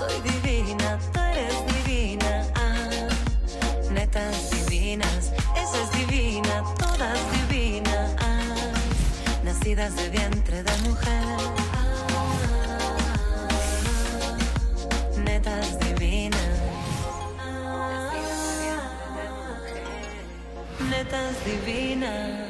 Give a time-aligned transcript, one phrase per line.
[0.00, 2.46] Soy divina, tú eres divina.
[2.54, 2.88] Ah,
[3.92, 8.10] netas divinas, esa es divina, todas divinas.
[8.18, 8.72] Ah,
[9.44, 11.36] nacidas de vientre de mujer.
[11.74, 13.48] Ah,
[15.22, 16.56] netas divinas.
[20.90, 22.49] Netas divinas.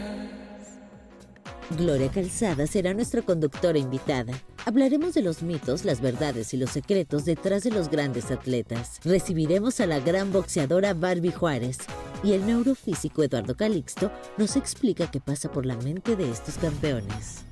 [1.81, 4.35] Gloria Calzada será nuestra conductora invitada.
[4.67, 9.01] Hablaremos de los mitos, las verdades y los secretos detrás de los grandes atletas.
[9.03, 11.79] Recibiremos a la gran boxeadora Barbie Juárez.
[12.23, 17.45] Y el neurofísico Eduardo Calixto nos explica qué pasa por la mente de estos campeones.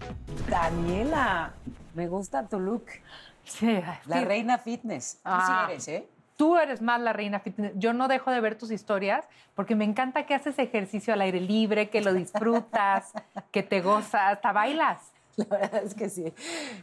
[0.50, 1.54] Daniela,
[1.94, 2.84] me gusta tu look.
[3.44, 3.64] Sí,
[4.04, 4.24] La sí.
[4.26, 5.12] reina fitness.
[5.14, 5.68] Tú sí Ah.
[5.70, 6.06] eres, ¿eh?
[6.38, 7.72] Tú eres más la reina fitness.
[7.74, 9.24] Yo no dejo de ver tus historias
[9.56, 13.10] porque me encanta que haces ejercicio al aire libre, que lo disfrutas,
[13.50, 15.02] que te gozas, hasta bailas.
[15.36, 16.32] La verdad es que sí.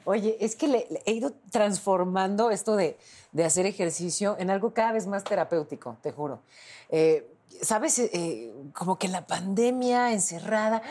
[0.03, 2.97] Oye, es que le- le he ido transformando esto de,
[3.31, 6.41] de hacer ejercicio en algo cada vez más terapéutico, te juro.
[6.89, 7.25] Eh,
[7.61, 10.81] Sabes, Eh, como que la pandemia encerrada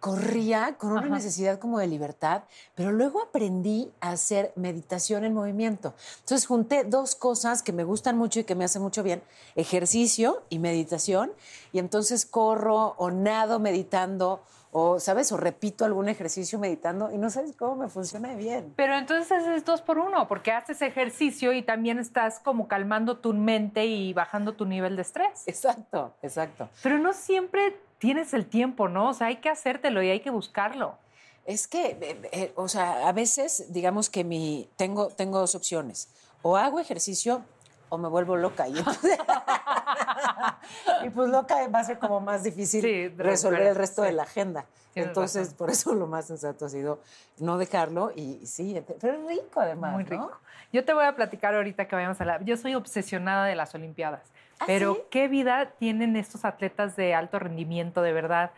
[0.00, 1.14] corría con una Ajá.
[1.14, 2.42] necesidad como de libertad,
[2.74, 5.94] pero luego aprendí a hacer meditación en movimiento.
[6.20, 9.22] Entonces junté dos cosas que me gustan mucho y que me hacen mucho bien,
[9.54, 11.32] ejercicio y meditación,
[11.72, 15.32] y entonces corro o nado meditando o, ¿sabes?
[15.32, 18.72] O repito algún ejercicio meditando y no sabes cómo me funciona bien.
[18.76, 23.34] Pero entonces es dos por uno, porque haces ejercicio y también estás como calmando tu
[23.34, 25.42] mente y bajando tu nivel de estrés.
[25.46, 26.68] Exacto, exacto.
[26.82, 29.10] Pero no siempre tienes el tiempo, ¿no?
[29.10, 30.96] O sea, hay que hacértelo y hay que buscarlo.
[31.44, 36.08] Es que, eh, eh, o sea, a veces, digamos que mi, tengo, tengo dos opciones.
[36.42, 37.42] O hago ejercicio
[37.90, 38.66] o me vuelvo loca.
[38.68, 39.18] Y, entonces-
[41.04, 44.08] y pues loca va a ser como más difícil Sí, resolver el resto sí.
[44.08, 44.66] de la agenda.
[44.94, 45.56] Entonces, razón.
[45.56, 47.00] por eso lo más sensato ha sido
[47.38, 50.10] no dejarlo y, y sí, pero es rico además, Muy ¿no?
[50.10, 50.32] rico.
[50.72, 52.40] Yo te voy a platicar ahorita que vayamos a la...
[52.42, 54.22] Yo soy obsesionada de las Olimpiadas,
[54.60, 55.00] ¿Ah, pero sí?
[55.10, 58.50] qué vida tienen estos atletas de alto rendimiento, de verdad.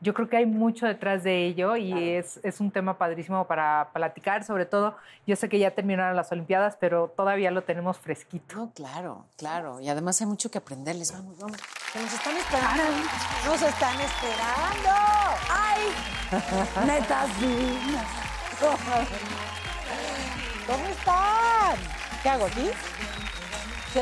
[0.00, 2.04] Yo creo que hay mucho detrás de ello y Claro.
[2.06, 6.30] es, es un tema padrísimo para platicar, sobre todo, yo sé que ya terminaron las
[6.30, 8.56] Olimpiadas, pero todavía lo tenemos fresquito.
[8.56, 9.80] No, claro, claro.
[9.80, 11.12] Y además hay mucho que aprenderles.
[11.12, 11.56] Vamos, vamos.
[11.92, 12.82] Que nos están esperando.
[13.46, 14.90] Nos están esperando.
[15.50, 15.82] ¡Ay!
[16.86, 18.06] Netas divinas.
[20.66, 21.76] ¿Cómo están?
[22.22, 22.70] ¿Qué hago aquí?
[23.92, 24.00] Sí.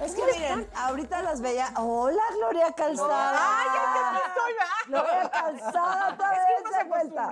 [0.00, 1.72] Es que miren, ahorita las veía.
[1.76, 3.60] Hola, Gloria Calzada.
[3.60, 3.98] Ay, aquí
[4.28, 4.52] estoy,
[4.86, 7.30] Gloria Calzada, otra vez de vuelta.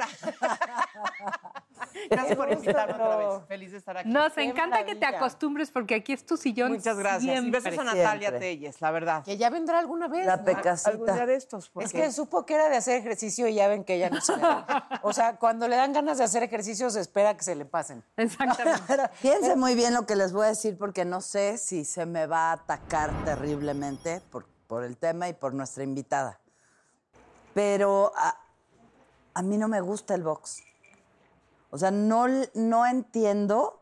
[2.10, 3.28] Gracias por invitarme otra vez.
[3.48, 4.08] Feliz de estar aquí.
[4.08, 6.72] Nos Qué encanta que te acostumbres porque aquí es tu sillón.
[6.72, 7.22] Muchas gracias.
[7.24, 7.60] Y siempre.
[7.60, 8.38] besos a Natalia Siempre.
[8.40, 9.24] Telles, la verdad.
[9.24, 10.26] Que ya vendrá alguna vez.
[10.26, 10.44] La ¿no?
[10.44, 10.90] pecasita.
[10.90, 11.68] Algún día de estos.
[11.70, 14.20] porque- Es que supo que era de hacer ejercicio y ya ven que ella no
[14.20, 15.00] se le da.
[15.02, 18.02] O sea, cuando le dan ganas de hacer ejercicio se espera que se le pasen.
[18.16, 18.82] Exactamente.
[19.14, 22.26] Fíjense muy bien lo que les voy a decir porque no sé si se me
[22.26, 26.40] va a atacar terriblemente por, por el tema y por nuestra invitada.
[27.54, 28.36] Pero a,
[29.34, 30.62] a mí no me gusta el box.
[31.70, 33.80] O sea, no, no entiendo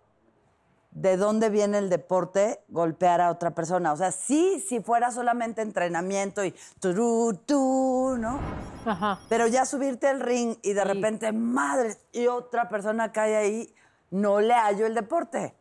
[0.91, 3.93] de dónde viene el deporte golpear a otra persona.
[3.93, 8.39] O sea, sí, si fuera solamente entrenamiento y turú, tú, ¿no?
[8.87, 9.19] Ajá.
[9.29, 10.87] Pero ya subirte al ring y de Sí.
[10.89, 13.75] repente, madre, y otra persona cae ahí,
[14.11, 15.55] no le hallo el deporte.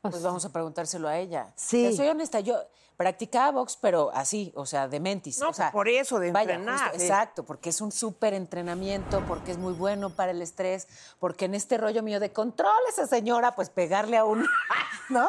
[0.00, 1.52] Pues vamos a preguntárselo a ella.
[1.54, 1.88] Sí.
[1.90, 2.56] Te soy honesta, yo
[2.96, 5.38] practicaba box, pero así, o sea, de mentis.
[5.40, 7.04] No, o sea, por eso, de vaya, entrenar, justo, sí.
[7.06, 10.86] Exacto, porque es un súper entrenamiento, porque es muy bueno para el estrés,
[11.18, 14.46] porque en este rollo mío de control esa señora, pues pegarle a un,
[15.08, 15.28] ¿no?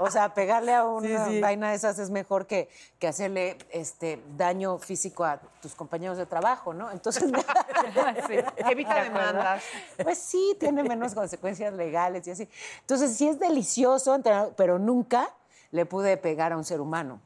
[0.00, 1.40] O sea, pegarle a una Sí, sí.
[1.40, 2.68] vaina de esas es mejor que,
[3.00, 6.90] que hacerle este daño físico a tus compañeros de trabajo, ¿no?
[6.92, 7.24] Entonces,
[8.56, 9.62] Evita demandas.
[10.02, 12.48] pues sí, tiene menos consecuencias legales y así.
[12.80, 15.34] Entonces, sí es delicioso, entrenar, pero nunca
[15.70, 17.20] le pude pegar a un ser humano.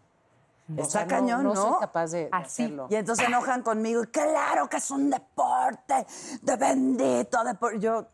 [0.76, 1.54] O Está sea, cañón, ¿no?
[1.54, 2.62] soy capaz de, de Así.
[2.64, 2.86] hacerlo.
[2.88, 4.02] Y entonces enojan conmigo.
[4.10, 6.06] Claro que es un deporte
[6.40, 7.80] de bendito deporte.
[7.80, 8.06] Yo,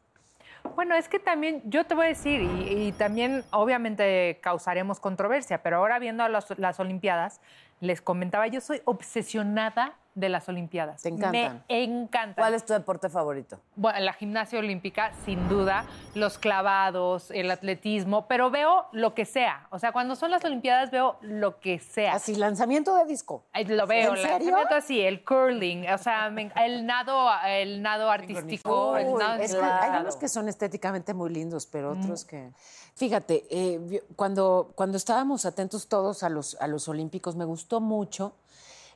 [0.74, 5.62] Bueno, es que también, yo te voy a decir, y, y también obviamente causaremos controversia,
[5.62, 7.40] pero ahora viendo a las Olimpiadas,
[7.80, 11.02] les comentaba, yo soy obsesionada de las Olimpiadas.
[11.02, 11.64] Te encantan.
[11.68, 12.34] Me encantan.
[12.42, 13.58] ¿cuál es tu deporte favorito?
[13.76, 15.84] Bueno, la gimnasia olímpica, sin duda,
[16.14, 19.66] los clavados, el atletismo, pero veo lo que sea.
[19.70, 22.14] O sea, cuando son las Olimpiadas veo lo que sea.
[22.14, 23.44] Así, lanzamiento de disco.
[23.52, 24.48] Ay, Lo veo, ¿En serio?
[24.56, 29.42] se meto así, el curling, o sea, me- el nado, el nado artístico, el nado
[29.42, 32.00] es que hay unos que son estéticamente muy lindos, pero Mm.
[32.02, 32.50] otros que...
[32.96, 38.32] Fíjate, eh, cuando, cuando estábamos atentos todos a los, a los Olímpicos, me gustó mucho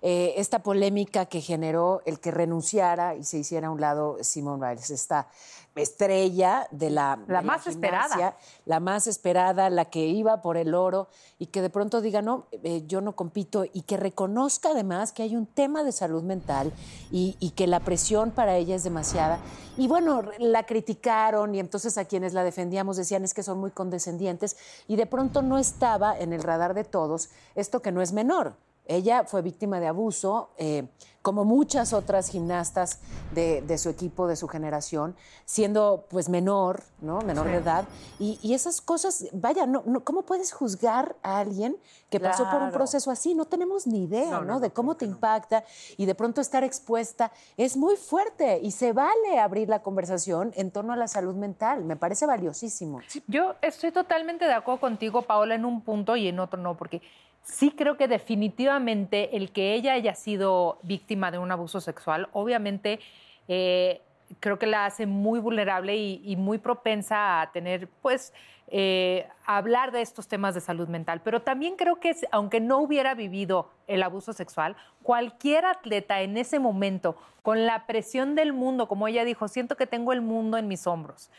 [0.03, 4.69] eh, esta polémica que generó el que renunciara y se hiciera a un lado Simone
[4.69, 5.29] Biles, esta
[5.77, 8.09] estrella de la, La de más esperada.
[8.09, 11.09] gimnasia, la más esperada, la que iba por el oro
[11.39, 15.23] y que de pronto diga, no, eh, yo no compito y que reconozca además que
[15.23, 16.73] hay un tema de salud mental
[17.11, 19.39] y, y que la presión para ella es demasiada.
[19.79, 23.71] Y bueno, la criticaron y entonces a quienes la defendíamos decían es que son muy
[23.71, 24.57] condescendientes
[24.89, 28.57] y de pronto no estaba en el radar de todos esto que no es menor.
[28.87, 30.89] Ella fue víctima de abuso, eh,
[31.23, 32.99] como muchas otras gimnastas
[33.33, 35.15] de, de su equipo, de su generación,
[35.45, 37.21] siendo pues menor, ¿no?
[37.21, 37.85] Menor de edad.
[38.19, 41.77] Y, y esas cosas, vaya, no, no- ¿cómo puedes juzgar a alguien
[42.11, 43.35] que pasó por un proceso así?
[43.37, 44.59] No tenemos ni idea, ¿no?
[44.59, 45.63] de cómo te impacta
[45.97, 50.73] y de pronto estar expuesta es muy fuerte y se vale abrir la conversación en
[50.73, 51.85] torno a la salud mental.
[51.85, 53.01] Me parece valiosísimo.
[53.29, 57.01] Yo estoy totalmente de acuerdo contigo, Paola, en un punto y en otro no, porque
[57.43, 63.01] sí creo que definitivamente el que ella haya sido víctima de un abuso sexual, obviamente
[63.49, 64.01] eh,
[64.41, 68.33] creo que la hace muy vulnerable y, y muy propensa a tener, pues,
[68.75, 71.21] eh, a hablar de estos temas de salud mental.
[71.23, 76.59] Pero también creo que aunque no hubiera vivido el abuso sexual, cualquier atleta en ese
[76.59, 80.69] momento, con la presión del mundo, como ella dijo, siento que tengo el mundo en
[80.69, 81.31] mis hombros,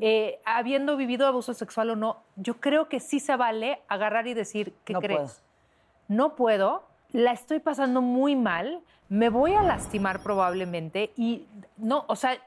[0.00, 4.34] eh, habiendo vivido abuso sexual o no, yo creo que sí se vale agarrar y
[4.34, 5.20] decir, ¿qué No crees?
[5.20, 5.51] puedo.
[6.16, 12.16] No puedo, la estoy pasando muy mal, me voy a lastimar probablemente y no, o
[12.16, 12.38] sea,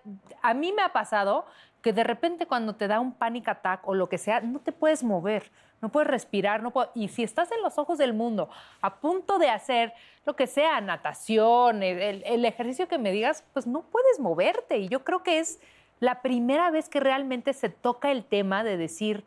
[0.41, 1.45] a mí me ha pasado
[1.81, 4.71] que de repente cuando te da un panic attack o lo que sea, no te
[4.71, 5.51] puedes mover,
[5.81, 8.49] no puedes respirar, no puedo- y si estás en los ojos del mundo
[8.81, 9.93] a punto de hacer
[10.25, 14.79] lo que sea, natación, el, ejercicio que me digas, pues no puedes moverte.
[14.79, 15.59] Y yo creo que es
[15.99, 19.23] la primera vez que realmente se toca el tema de decir,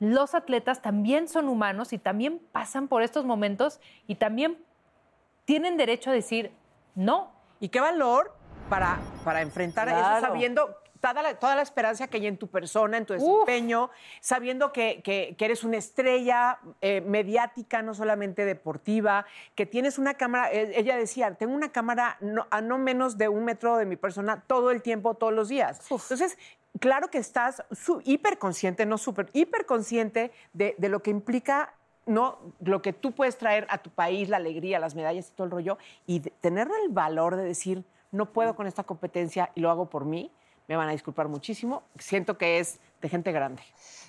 [0.00, 4.58] los atletas también son humanos y también pasan por estos momentos y también
[5.44, 6.52] tienen derecho a decir
[6.94, 7.32] no.
[7.60, 8.34] Y qué valor
[8.68, 10.18] para, para enfrentar Claro.
[10.18, 13.88] eso sabiendo toda la, toda la esperanza que hay en tu persona, en tu desempeño,
[14.20, 19.24] sabiendo que, que- que eres una estrella eh, mediática, no solamente deportiva,
[19.54, 23.28] que tienes una cámara, eh, ella decía, tengo una cámara no- a no menos de
[23.28, 25.80] un metro de mi persona todo el tiempo, todos los días.
[25.90, 26.36] Entonces,
[26.78, 27.62] claro que estás
[28.04, 31.74] hiperconsciente, no súper, hiperconsciente de, de lo que implica
[32.08, 35.44] no lo que tú puedes traer a tu país, la alegría, las medallas y todo
[35.44, 39.70] el rollo, y tener el valor de decir, no puedo con esta competencia y lo
[39.70, 40.32] hago por mí,
[40.66, 43.62] me van a disculpar muchísimo, siento que es de gente grande.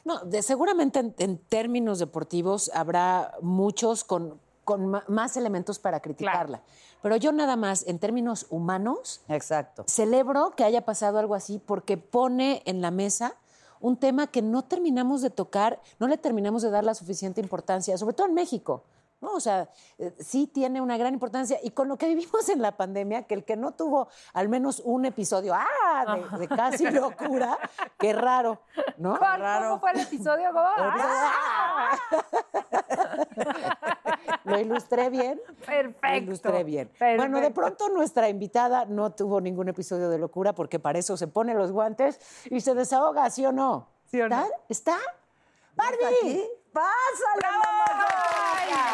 [0.03, 4.39] No, seguramente en, en términos deportivos habrá muchos con,
[4.69, 6.61] con más elementos para criticarla.
[7.01, 9.83] Pero yo nada más, en términos humanos, Exacto.
[9.87, 13.33] celebro que haya pasado algo así porque pone en la mesa
[13.79, 17.97] un tema que no terminamos de tocar, no le terminamos de dar la suficiente importancia,
[17.97, 18.83] sobre todo en México.
[19.21, 19.33] ¿No?
[19.33, 21.57] O sea, eh, sí tiene una gran importancia.
[21.63, 24.81] Y con lo que vivimos en la pandemia, que el que no tuvo al menos
[24.85, 26.17] un episodio ¡ah!
[26.31, 27.57] de, de casi locura,
[27.99, 28.61] qué raro,
[28.97, 29.17] ¿no?
[29.17, 29.69] ¿Cuál- Raro.
[29.69, 30.49] ¿Cómo fue el episodio?
[30.53, 30.65] ¿Cómo?
[30.65, 31.97] ¡Ah!
[34.45, 35.39] ¿Lo ilustré bien?
[35.65, 36.07] Perfecto.
[36.07, 36.87] Lo ilustré bien.
[36.87, 37.21] Perfecto.
[37.21, 41.27] Bueno, de pronto nuestra invitada no tuvo ningún episodio de locura porque para eso se
[41.27, 43.87] pone los guantes y se desahoga, ¿sí o no?
[44.05, 44.43] ¿Sí o no?
[44.69, 44.69] ¿Está?
[44.69, 44.97] ¿Está?
[45.75, 46.43] ¡Barbie!
[46.79, 47.89] ¡Pásale, mamá!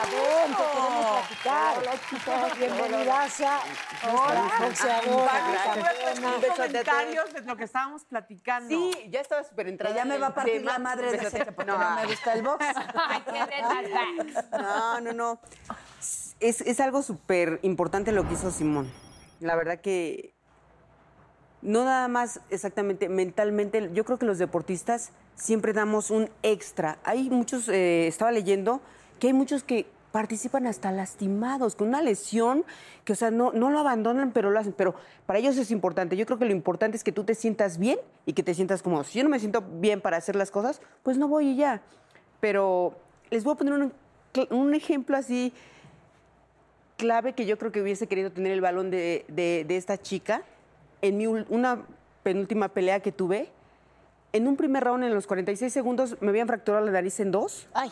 [0.10, 1.78] Ven, te queremos platicar.
[1.78, 2.58] Hola, chicos.
[2.58, 3.60] Bienvenidas a
[4.58, 5.02] nuestra.
[6.42, 8.70] Los comentarios de lo que estábamos platicando.
[8.70, 9.94] Sí, ya estaba súper entrada.
[9.94, 10.72] Ella me va a partir tema.
[10.72, 12.66] la madre de que porque no, me gusta el box.
[14.52, 15.40] No, no, no.
[16.40, 18.92] Es, es algo súper importante lo que hizo Simón.
[19.40, 20.34] La verdad que
[21.62, 26.98] no nada más exactamente mentalmente, yo creo que los deportistas siempre damos un extra.
[27.04, 28.82] Hay muchos, eh, estaba leyendo,
[29.20, 32.64] que hay muchos que participan hasta lastimados, con una lesión,
[33.04, 34.72] que o sea, no, no lo abandonan, pero lo hacen.
[34.72, 36.16] Pero para ellos es importante.
[36.16, 38.82] Yo creo que lo importante es que tú te sientas bien y que te sientas
[38.82, 39.04] cómodo.
[39.04, 41.82] Si yo no me siento bien para hacer las cosas, pues no voy y ya.
[42.40, 42.96] Pero
[43.30, 43.94] les voy a poner un,
[44.52, 45.52] un ejemplo así
[46.98, 50.44] clave que yo creo que hubiese querido tener el balón de, de- de esta chica.
[51.02, 51.84] En mi una
[52.24, 53.50] penúltima pelea que tuve,
[54.36, 57.70] en un primer round, en los 46 segundos, me habían fracturado la nariz en dos.
[57.74, 57.90] Ay.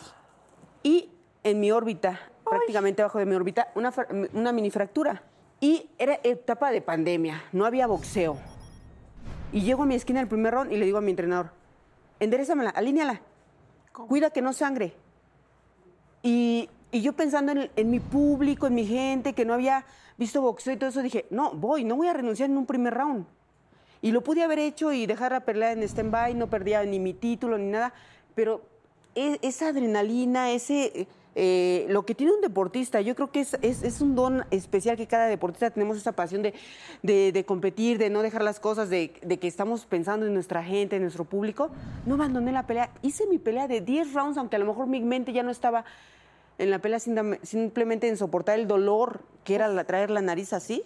[0.84, 1.10] Y
[1.42, 3.94] en mi órbita, prácticamente abajo de mi órbita, una,
[4.34, 5.24] una mini fractura.
[5.62, 8.38] Y era etapa de pandemia, no había boxeo.
[9.54, 11.52] Y llego a mi esquina del primer round y le digo a mi entrenador,
[12.20, 13.22] enderezamela, alíneala,
[13.94, 14.94] cuida que no sangre.
[16.24, 19.86] Y, y yo pensando en, en mi público, en mi gente, que no había
[20.18, 22.94] visto boxeo y todo eso, dije, no, voy, no voy a renunciar en un primer
[22.96, 23.26] round.
[24.04, 27.14] Y lo pude haber hecho y dejar la pelea en stand-by, no perdía ni mi
[27.14, 27.94] título ni nada,
[28.36, 28.62] pero
[29.16, 33.82] e- esa adrenalina, ese, eh, lo que tiene un deportista, yo creo que es, es-
[33.82, 36.54] es un don especial que cada deportista tenemos esa pasión de,
[37.02, 40.64] de- de competir, de no dejar las cosas, de, de que estamos pensando en nuestra
[40.64, 41.70] gente, en nuestro público.
[42.06, 45.00] No abandoné la pelea, hice mi pelea de 10 rounds, aunque a lo mejor mi
[45.00, 45.86] mente ya no estaba
[46.58, 50.84] en la pelea simplemente en soportar el dolor que era la- traer la nariz así.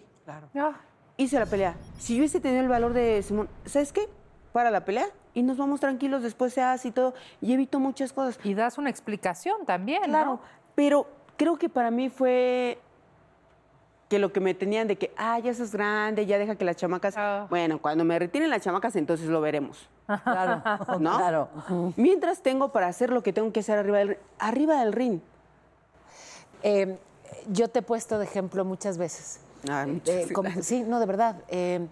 [0.55, 0.79] Ah,
[1.17, 1.75] hice la pelea.
[1.99, 4.07] Si yo hubiese tenido el valor de Simón, ¿sabes qué?
[4.53, 8.11] Para la pelea y nos vamos tranquilos, después se hace y todo, y evito muchas
[8.13, 8.39] cosas.
[8.43, 10.39] Y das una explicación también, Claro, ¿no?
[10.73, 11.07] pero
[11.37, 12.79] creo que para mí fue
[14.09, 16.77] que lo que me tenían de que, ah, ya sos grande, ya deja que las
[16.77, 17.15] chamacas...
[17.17, 17.45] Ah.
[17.49, 19.89] Bueno, cuando me retiren las chamacas, entonces lo veremos.
[20.23, 20.63] Claro,
[20.99, 21.17] ¿No?
[21.17, 21.49] claro.
[21.97, 25.19] Mientras tengo para hacer lo que tengo que hacer arriba del, arriba del ring.
[26.63, 26.97] Eh,
[27.49, 29.41] yo te he puesto de ejemplo muchas veces.
[29.69, 31.35] Ay, muchas Eh, como- sí, no, de verdad.
[31.49, 31.87] eh,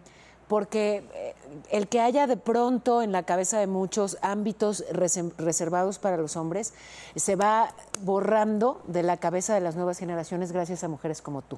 [0.48, 1.34] porque eh,
[1.72, 6.36] el que haya de pronto en la cabeza de muchos ámbitos rese- reservados para los
[6.36, 6.74] hombres
[7.16, 11.58] se va borrando de la cabeza de las nuevas generaciones gracias a mujeres como tú.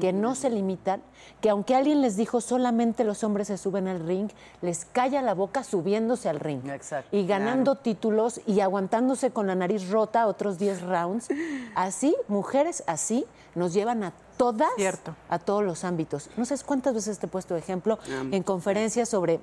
[0.00, 1.02] Que no se limitan,
[1.40, 4.28] que aunque alguien les dijo solamente los hombres se suben al ring,
[4.60, 6.66] les calla la boca subiéndose al ring.
[6.68, 7.16] Exacto.
[7.16, 11.28] Y ganando títulos y aguantándose con la nariz rota otros 10 rounds.
[11.74, 13.24] Así, mujeres así,
[13.54, 15.14] nos llevan a todas, Cierto.
[15.28, 16.28] a todos los ámbitos.
[16.36, 17.98] No sé cuántas veces te he puesto ejemplo
[18.30, 19.40] en conferencias sobre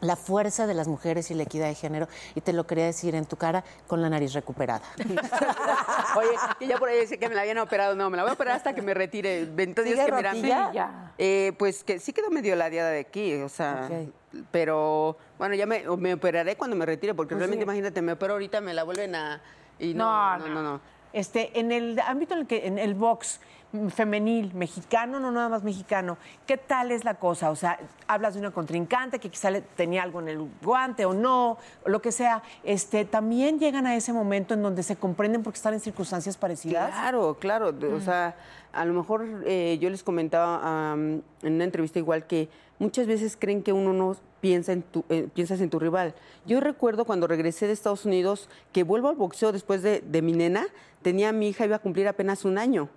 [0.00, 3.14] la fuerza de las mujeres y la equidad de género y te lo quería decir
[3.14, 4.82] en tu cara con la nariz recuperada.
[6.16, 7.94] Oye, que ya por ahí decía que me la habían operado.
[7.94, 9.46] No, me la voy a operar hasta que me retire.
[9.46, 10.30] Dios ¿Sigue que?
[10.32, 11.12] Sí, ya.
[11.18, 13.88] Eh, pues que sí quedó medio ladeada de aquí, o sea,
[14.50, 18.60] pero bueno, ya me, me operaré cuando me retire, porque realmente imagínate, me opero ahorita,
[18.60, 19.40] me la vuelven a...
[19.78, 20.80] Y no, No, no, no, no.
[21.12, 23.40] Este, en el ámbito en el que en el box
[23.90, 27.50] femenil, mexicano, no nada más mexicano, ¿qué tal es la cosa?
[27.50, 31.14] O sea, hablas de una contrincante que quizá le tenía algo en el guante o
[31.14, 32.42] no, o lo que sea.
[32.64, 36.90] Este, también llegan a ese momento en donde se comprenden porque están en circunstancias parecidas.
[36.90, 37.74] Claro, claro.
[37.94, 38.36] O sea,
[38.72, 43.36] a lo mejor eh, yo les comentaba am, en una entrevista igual que muchas veces
[43.38, 46.14] creen que uno no piensa en tu, eh, piensas en tu rival.
[46.46, 50.32] Yo recuerdo cuando regresé de Estados Unidos que vuelvo al boxeo después de, de mi
[50.32, 50.66] nena,
[51.02, 52.88] tenía a mi hija, iba a cumplir apenas un año.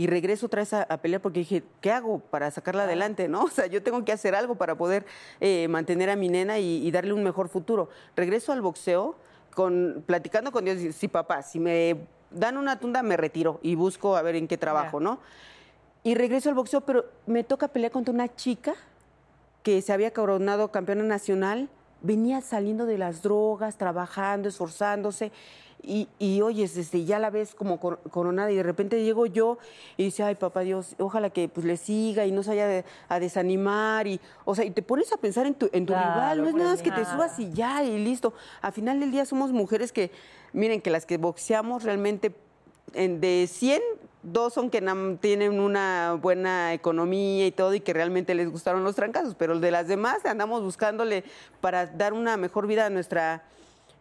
[0.00, 3.28] Y regreso otra vez a, a pelear porque dije, ¿qué hago para sacarla adelante?
[3.28, 3.42] ¿no?
[3.44, 5.04] O sea, yo tengo que hacer algo para poder
[5.40, 7.90] eh, mantener a mi nena y, y darle un mejor futuro.
[8.16, 9.16] Regreso al boxeo
[9.54, 11.98] con, platicando con Dios, sí, papá, si me
[12.30, 15.00] dan una tunda, me retiro y busco a ver en qué trabajo.
[15.00, 15.20] ¿no?
[16.02, 18.72] Y regreso al boxeo, pero me toca pelear contra una chica
[19.62, 21.68] que se había coronado campeona nacional,
[22.00, 25.30] venía saliendo de las drogas, trabajando, esforzándose.
[25.82, 29.56] Y, y oyes, este, ya la ves como cor- coronada y de repente llego yo
[29.96, 32.84] y dice, ay papá Dios, ojalá que pues le siga y no se vaya de-
[33.08, 36.12] a desanimar y, o sea, y te pones a pensar en tu, en tu Claro,
[36.12, 38.34] rival, no es pues, nada más que te subas y ya y listo.
[38.60, 40.10] A final del día somos mujeres que,
[40.52, 42.34] miren, que las que boxeamos realmente
[42.92, 43.80] en- de 100,
[44.22, 44.82] dos son que
[45.22, 49.70] tienen una buena economía y todo y que realmente les gustaron los trancazos, pero de
[49.70, 51.24] las demás andamos buscándole
[51.62, 53.44] para dar una mejor vida a nuestra...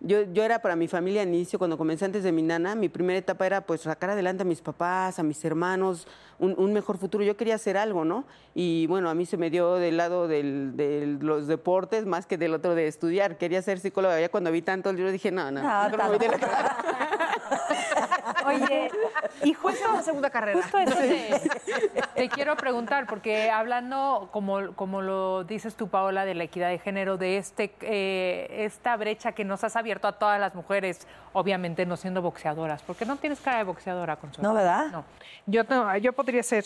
[0.01, 2.87] Yo, yo era para mi familia al inicio, cuando comencé antes de mi nana, mi
[2.87, 6.07] primera etapa era pues sacar adelante a mis papás, a mis hermanos,
[6.39, 7.21] un, un mejor futuro.
[7.23, 8.23] Yo quería hacer algo, ¿no?
[8.55, 12.37] Y bueno, a mí se me dio del lado del- de los deportes más que
[12.37, 13.37] del otro de estudiar.
[13.37, 14.19] Quería ser psicóloga.
[14.21, 16.77] Ya cuando vi tanto el libro dije, no, no, No, voy de la carrera.
[18.45, 18.89] Oye,
[19.43, 20.61] y justo una segunda carrera.
[20.61, 21.41] Justo eso te,
[22.15, 26.79] te quiero preguntar, porque hablando, como, como lo dices tú, Paola, de la equidad de
[26.79, 31.85] género, de este, eh, esta brecha que nos has abierto a todas las mujeres, obviamente
[31.85, 34.49] no siendo boxeadoras, porque no tienes cara de boxeadora, Consuelo.
[34.49, 34.87] No, ¿verdad?
[34.91, 35.05] No.
[35.45, 36.65] Yo, no, yo podría ser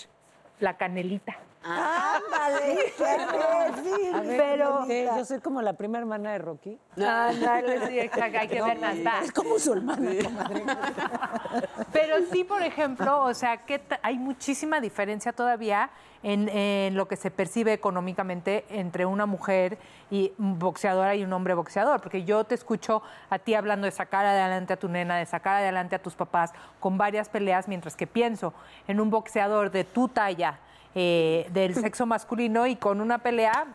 [0.59, 1.35] la canelita.
[1.63, 4.85] Ándale, qué Pero-.
[4.87, 6.77] Yo soy como la prima hermana de Rocky.
[6.95, 10.63] Ándale, sí, exacto, hay que ver las Es como musulmana, comadre.
[11.93, 15.89] Pero sí, por ejemplo, o sea, que hay muchísima diferencia todavía
[16.21, 19.77] en, en lo que se percibe económicamente entre una mujer
[20.09, 24.25] y boxeadora y un hombre boxeador, porque yo te escucho a ti hablando de sacar
[24.25, 28.07] adelante a tu nena, de sacar adelante a tus papás con varias peleas, mientras que
[28.07, 28.53] pienso
[28.87, 30.59] en un boxeador de tu talla,
[30.95, 33.67] eh, del sexo masculino y con una pelea,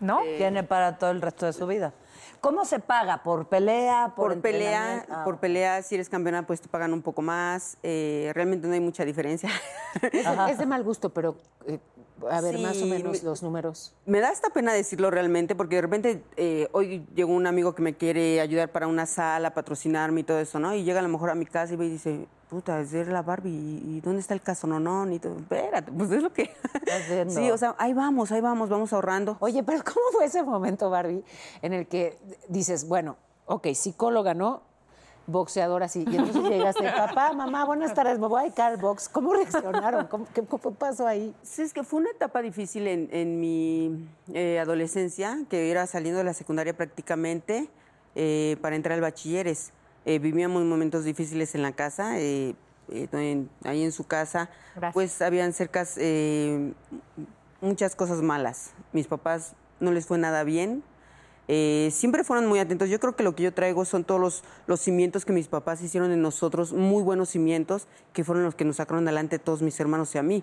[0.00, 0.20] ¿no?
[0.36, 1.92] Tiene para todo el resto de su vida.
[2.40, 3.24] ¿Cómo se paga?
[3.24, 4.12] ¿Por pelea?
[4.14, 5.04] ¿Por, Por, pelea?
[5.10, 7.76] Ah, por pelea, si eres campeona, pues te pagan un poco más.
[7.82, 9.50] Eh, realmente no hay mucha diferencia.
[10.02, 11.80] Es de, es de mal gusto, pero eh,
[12.30, 13.92] a ver, Sí, más o menos me- los números.
[14.06, 17.82] Me da esta pena decirlo realmente, porque de repente eh, hoy llegó un amigo que
[17.82, 20.74] me quiere ayudar para una sala, patrocinarme y todo eso, ¿no?
[20.74, 23.50] Y llega a lo mejor a mi casa y y dice, puta, es la Barbie,
[23.50, 25.12] ¿y dónde está el casononón?
[25.12, 26.50] Y todo, espérate, pues es lo que...
[26.90, 27.34] haciendo.
[27.34, 29.36] Sí, o sea, ahí vamos, ahí vamos, vamos ahorrando.
[29.40, 31.22] Oye, pero ¿cómo fue ese momento, Barbie,
[31.62, 34.62] en el que dices, bueno, ok, psicóloga, ¿no?
[35.26, 36.06] Boxeadora, sí.
[36.10, 39.10] Y entonces llegaste, papá, mamá, buenas tardes, me voy a dedicar al box.
[39.10, 40.06] ¿Cómo reaccionaron?
[40.06, 41.34] ¿Cómo, ¿Qué qué pasó ahí?
[41.42, 46.18] Sí, es que fue una etapa difícil en, en mi eh, adolescencia, que era saliendo
[46.18, 47.68] de la secundaria prácticamente
[48.14, 49.72] eh, para entrar al bachilleres.
[50.08, 52.54] Eh, vivíamos momentos difíciles en la casa, eh,
[52.90, 54.94] eh, en- ahí en su casa, Gracias.
[54.94, 56.72] pues habían cercas eh,
[57.60, 58.70] muchas cosas malas.
[58.94, 60.82] Mis papás no les fue nada bien.
[61.46, 62.88] Eh, siempre fueron muy atentos.
[62.88, 65.82] Yo creo que lo que yo traigo son todos los, los cimientos que mis papás
[65.82, 69.60] hicieron en nosotros, muy buenos cimientos, que fueron los que nos sacaron adelante a todos
[69.60, 70.42] mis hermanos y a mí.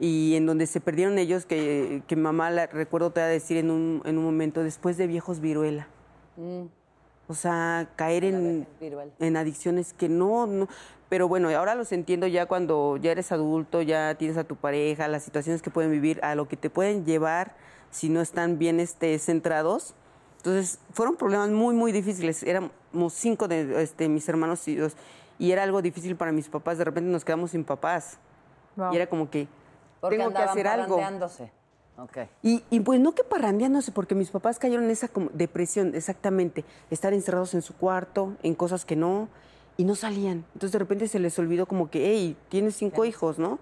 [0.00, 3.58] Y en donde se perdieron ellos, que, que mamá, la, recuerdo te va a decir
[3.58, 5.86] en un, en un momento, después de viejos viruela.
[7.26, 8.66] O sea, caer en,
[9.18, 10.68] en adicciones que no, no.
[11.08, 15.08] Pero bueno, ahora los entiendo ya cuando ya eres adulto, ya tienes a tu pareja,
[15.08, 17.54] las situaciones que pueden vivir, a lo que te pueden llevar
[17.90, 19.94] si no están bien este, centrados.
[20.38, 22.42] Entonces, fueron problemas muy, muy difíciles.
[22.42, 22.72] Éramos
[23.12, 24.96] cinco de este, mis hermanos y dos.
[25.38, 26.78] Y era algo difícil para mis papás.
[26.78, 28.18] De repente nos quedamos sin papás.
[28.76, 28.92] Wow.
[28.92, 29.48] Y era como que
[30.00, 31.00] Porque tengo que andaban hacer algo.
[31.96, 32.22] Parrandeándose.
[32.22, 32.28] Ok.
[32.42, 36.64] Y, y pues no que parrandeándose, porque mis papás cayeron en esa como depresión, exactamente.
[36.90, 39.28] Estar encerrados en su cuarto, en cosas que no,
[39.76, 40.44] y no salían.
[40.54, 43.58] Entonces de repente se les olvidó como que, hey, tienes cinco hijos, ¿no?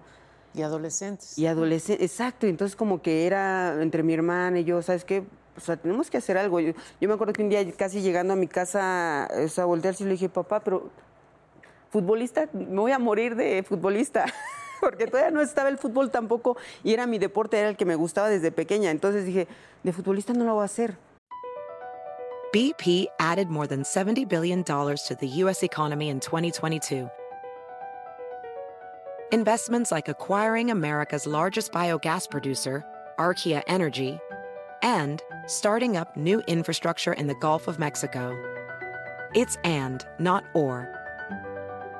[0.53, 1.37] Y adolescentes.
[1.37, 2.45] Y adolescentes, exacto.
[2.47, 5.23] Entonces como que era entre mi hermana y yo, ¿sabes qué?
[5.57, 6.59] O sea, tenemos que hacer algo.
[6.59, 9.95] Yo, yo me acuerdo que un día casi llegando a mi casa, o sea, cielo
[9.99, 10.89] y le dije, papá, pero
[11.89, 14.25] futbolista, me voy a morir de futbolista.
[14.83, 17.95] Porque todavía no estaba el fútbol tampoco y era mi deporte, era el que me
[17.95, 18.91] gustaba desde pequeña.
[18.91, 19.47] Entonces dije,
[19.81, 20.97] de futbolista no lo voy a hacer.
[22.51, 25.63] BP added more than $70 billion to the U.S.
[25.63, 27.09] economy in 2022.
[29.31, 32.83] Investments like acquiring America's largest biogas producer,
[33.17, 34.19] Archaea Energy,
[34.81, 38.37] and starting up new infrastructure in the Gulf of Mexico.
[39.33, 41.02] It's and, not or.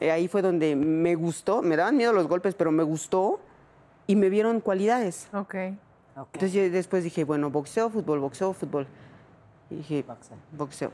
[0.00, 1.62] Eh, ahí fue donde me gustó.
[1.62, 3.38] Me daban miedo los golpes, pero me gustó.
[4.06, 5.28] Y me vieron cualidades.
[5.32, 5.54] Ok.
[6.16, 8.86] Entonces yo después dije, bueno, boxeo, fútbol, boxeo, fútbol.
[9.70, 10.04] Y dije,
[10.56, 10.90] boxeo.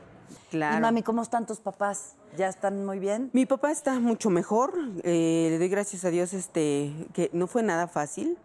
[0.51, 0.77] Claro.
[0.77, 2.15] Y mami, ¿cómo están tus papás?
[2.37, 3.29] ¿Ya están muy bien?
[3.33, 4.73] Mi papá está mucho mejor.
[5.03, 8.37] eh, le doy gracias a Dios este, que no fue nada fácil.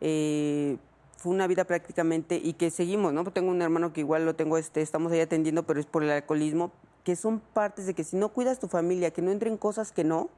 [0.00, 0.78] Eh,
[1.16, 3.24] fue una vida prácticamente y que seguimos, ¿no?
[3.24, 6.10] Tengo un hermano que igual lo tengo, este, estamos ahí atendiendo, pero es por el
[6.10, 6.72] alcoholismo,
[7.04, 10.04] que son partes de que si no cuidas tu familia, que no entren cosas que
[10.04, 10.28] no,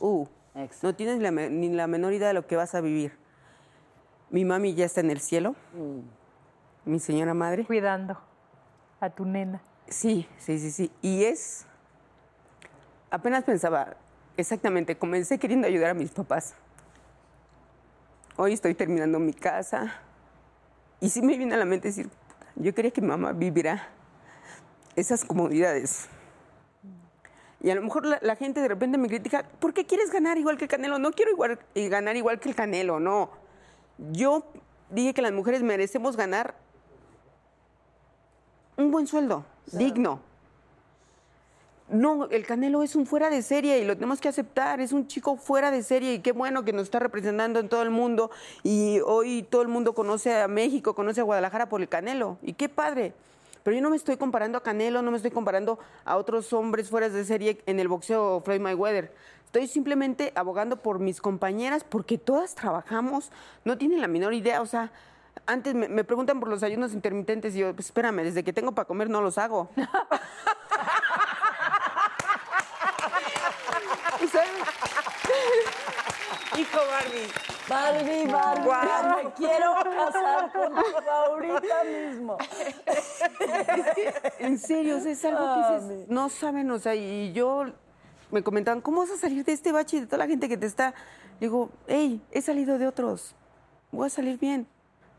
[0.00, 0.26] uh,
[0.82, 3.16] no tienes la ni la menor idea de lo que vas a vivir.
[4.30, 5.54] Mi mami ya está en el cielo,
[6.84, 7.64] mi señora madre.
[7.64, 8.18] Cuidando
[9.00, 9.62] a tu nena.
[9.88, 10.90] Sí, sí, sí, sí.
[11.02, 11.66] Y es.
[13.10, 13.96] Apenas pensaba,
[14.36, 16.54] exactamente, comencé queriendo ayudar a mis papás.
[18.36, 20.00] Hoy estoy terminando mi casa.
[21.00, 22.08] Y sí me viene a la mente decir,
[22.56, 23.88] yo quería que mi mamá viviera
[24.96, 26.08] esas comodidades.
[27.60, 30.36] Y a lo mejor la, la gente de repente me critica, ¿por qué quieres ganar
[30.36, 30.98] igual que el Canelo?
[30.98, 33.30] No quiero igual, ganar igual que el Canelo, no.
[34.12, 34.44] yo
[34.90, 36.54] dije que las mujeres merecemos ganar
[38.76, 40.20] un buen sueldo, digno.
[41.88, 44.80] No, el Canelo es un fuera de serie y lo tenemos que aceptar.
[44.80, 47.82] Es un chico fuera de serie y qué bueno que nos está representando en todo
[47.82, 48.30] el mundo.
[48.62, 52.38] Y hoy todo el mundo conoce a México, conoce a Guadalajara por el Canelo.
[52.42, 53.12] Y qué padre.
[53.64, 56.90] Pero yo no me estoy comparando a Canelo, no me estoy comparando a otros hombres
[56.90, 59.12] fuera de serie en el boxeo Floyd Mayweather.
[59.46, 63.32] Estoy simplemente abogando por mis compañeras porque todas trabajamos,
[63.64, 64.60] no tienen la menor idea.
[64.60, 64.92] O sea,
[65.46, 68.72] antes me, me preguntan por los ayunos intermitentes y yo, pues espérame, desde que tengo
[68.72, 69.70] para comer no los hago.
[74.22, 74.44] O sea,
[76.56, 77.28] Hijo Barbie.
[77.68, 79.24] Barbie, Barbie, Guau.
[79.24, 82.38] me quiero casar contigo ahorita mismo.
[84.38, 87.64] En serio, o sea, es algo que dices, no saben, o sea, y yo
[88.30, 90.56] me comentaban, ¿cómo vas a salir de este bache y de toda la gente que
[90.56, 90.94] te está?
[91.40, 93.34] Digo, hey, he salido de otros,
[93.90, 94.66] voy a salir bien.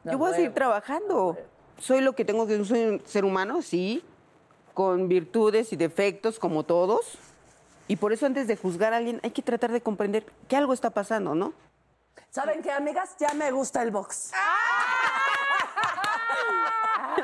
[0.04, 1.38] Yo voy a seguir trabajando.
[1.80, 4.04] Soy lo que tengo que soy un ser humano, sí,
[4.74, 7.17] con virtudes y defectos como todos.
[7.88, 10.74] Y por eso antes de juzgar a alguien hay que tratar de comprender que algo
[10.74, 11.54] está pasando, ¿no?
[12.30, 13.15] ¿Saben qué, amigas?
[13.19, 14.32] Ya me gusta el box.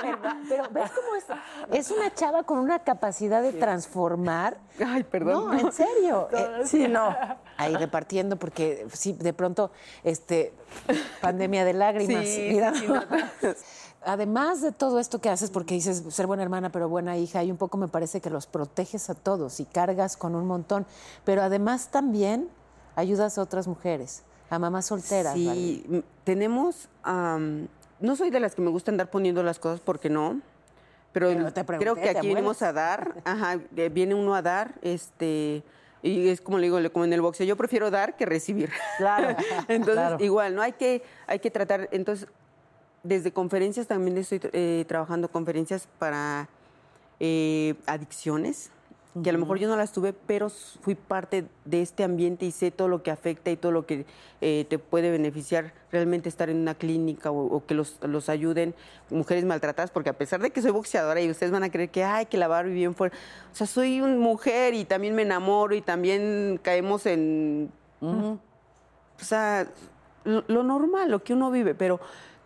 [0.01, 0.35] ¿verdad?
[0.47, 1.25] Pero ves cómo es.
[1.71, 4.57] Es una chava con una capacidad de transformar.
[4.85, 5.51] Ay, perdón.
[5.51, 6.29] No, en serio.
[6.41, 7.15] Eh, sí, no.
[7.57, 9.71] Ahí repartiendo, porque sí, de pronto,
[10.03, 10.53] este,
[11.21, 12.25] pandemia de lágrimas.
[12.25, 12.73] Sí, mira.
[12.73, 13.03] sí, no.
[14.03, 17.51] Además de todo esto que haces, porque dices ser buena hermana, pero buena hija, y
[17.51, 20.87] un poco me parece que los proteges a todos y cargas con un montón.
[21.23, 22.49] Pero además también
[22.95, 25.33] ayudas a otras mujeres, a mamás solteras.
[25.33, 26.89] Sí, tenemos.
[27.05, 30.41] no soy de las que me gusta andar poniendo las cosas porque no.
[31.11, 33.15] Pero, Pero te pregunté, creo que ¿te aquí venimos a dar.
[33.25, 34.75] Ajá, eh, viene uno a dar.
[34.81, 35.61] este
[36.01, 38.71] Y es como le digo, como en el boxeo, yo prefiero dar que recibir.
[38.97, 39.35] Claro,
[39.67, 40.23] Entonces, claro.
[40.23, 40.61] igual, ¿no?
[40.61, 41.89] Hay que, hay que tratar.
[41.91, 42.29] Entonces,
[43.03, 46.49] desde conferencias también estoy eh, trabajando conferencias para
[47.19, 48.71] eh, adicciones,
[49.21, 52.51] que a lo mejor yo no las tuve, pero fui parte de este ambiente y
[52.51, 54.05] sé todo lo que afecta y todo lo que
[54.39, 58.73] eh, te puede beneficiar realmente estar en una clínica o, o que los, los ayuden
[59.09, 62.05] mujeres maltratadas, porque a pesar de que soy boxeadora y ustedes van a creer que,
[62.05, 63.13] ay, que la Barbie bien fuera,
[63.51, 67.69] o sea, soy una mujer y también me enamoro y también caemos en
[68.01, 69.67] o sea,
[70.23, 71.99] lo, lo normal, lo que uno vive, pero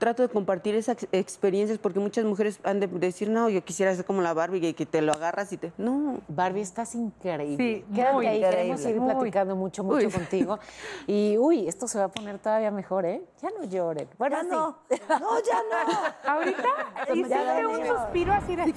[0.05, 3.95] trato de compartir esas ex- experiencias porque muchas mujeres han de decir, no, yo quisiera
[3.95, 5.71] ser como la Barbie, que, que te lo agarras y te...
[5.79, 6.19] No.
[6.27, 7.57] Barbie, estás increíble.
[7.57, 10.11] Sí, Quédate muy ahí, queremos seguir platicando mucho, mucho Uy.
[10.13, 10.59] contigo.
[11.07, 13.23] Y, uy, esto se va a poner todavía mejor, ¿eh?
[13.41, 14.07] Ya no lloren.
[14.19, 14.47] Bueno, Ya sí.
[14.51, 14.77] no.
[15.19, 15.75] No, ya no.
[16.31, 16.69] Ahorita
[17.11, 18.63] hiciste un suspiro así de...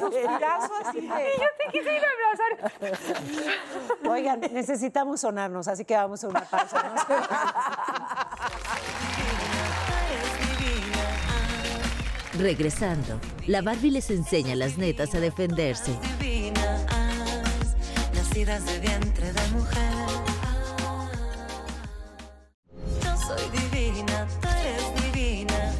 [0.00, 1.06] Suspirazo así de.
[1.08, 2.08] Yo te quise ir a
[2.62, 2.72] abrazar.
[4.10, 6.82] Oigan, necesitamos sonarnos, así que vamos a una pausa.
[6.82, 6.94] ¿no?
[12.38, 15.92] Regresando, la Barbie les enseña a las netas a defenderse.
[18.14, 19.92] nacidas de vientre de mujer.
[23.04, 25.72] Yo soy divina, tú eres divina,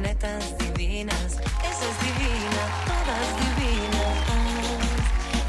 [0.00, 1.32] netas divinas,
[1.70, 4.16] esa es divina, todas divinas,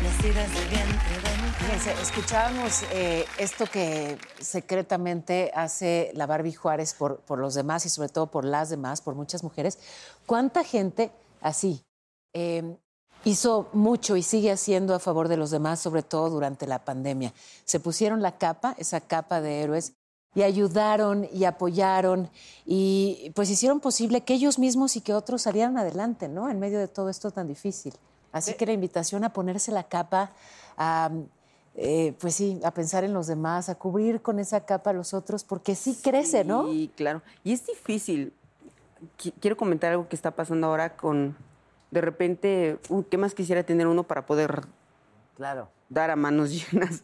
[0.03, 1.02] nacidas de vientre.
[1.63, 7.89] Fíjense, escuchábamos eh, esto que secretamente hace la Barbie Juárez por, por los demás y
[7.89, 9.79] sobre todo por las demás, por muchas mujeres.
[10.25, 11.85] ¿Cuánta gente así
[12.33, 12.75] eh,
[13.23, 17.33] hizo mucho y sigue haciendo a favor de los demás, sobre todo durante la pandemia?
[17.63, 19.93] Se pusieron la capa, esa capa de héroes,
[20.35, 22.29] y ayudaron y apoyaron
[22.65, 26.49] y pues hicieron posible que ellos mismos y que otros salieran adelante, ¿no?
[26.49, 27.93] En medio de todo esto tan difícil.
[28.33, 30.33] Así que la invitación a ponerse la capa,
[30.75, 31.09] a,
[31.75, 35.13] eh, pues sí, a pensar en los demás, a cubrir con esa capa a los
[35.13, 36.67] otros, porque sí crece, ¿no?
[36.67, 37.21] Sí, claro.
[37.43, 38.31] Y es difícil.
[39.19, 41.35] Qui- Quiero comentar algo que está pasando ahora con,
[41.91, 44.61] de repente, uh, ¿qué más quisiera tener uno para poder
[45.35, 45.69] Claro.
[45.89, 47.03] dar a manos llenas?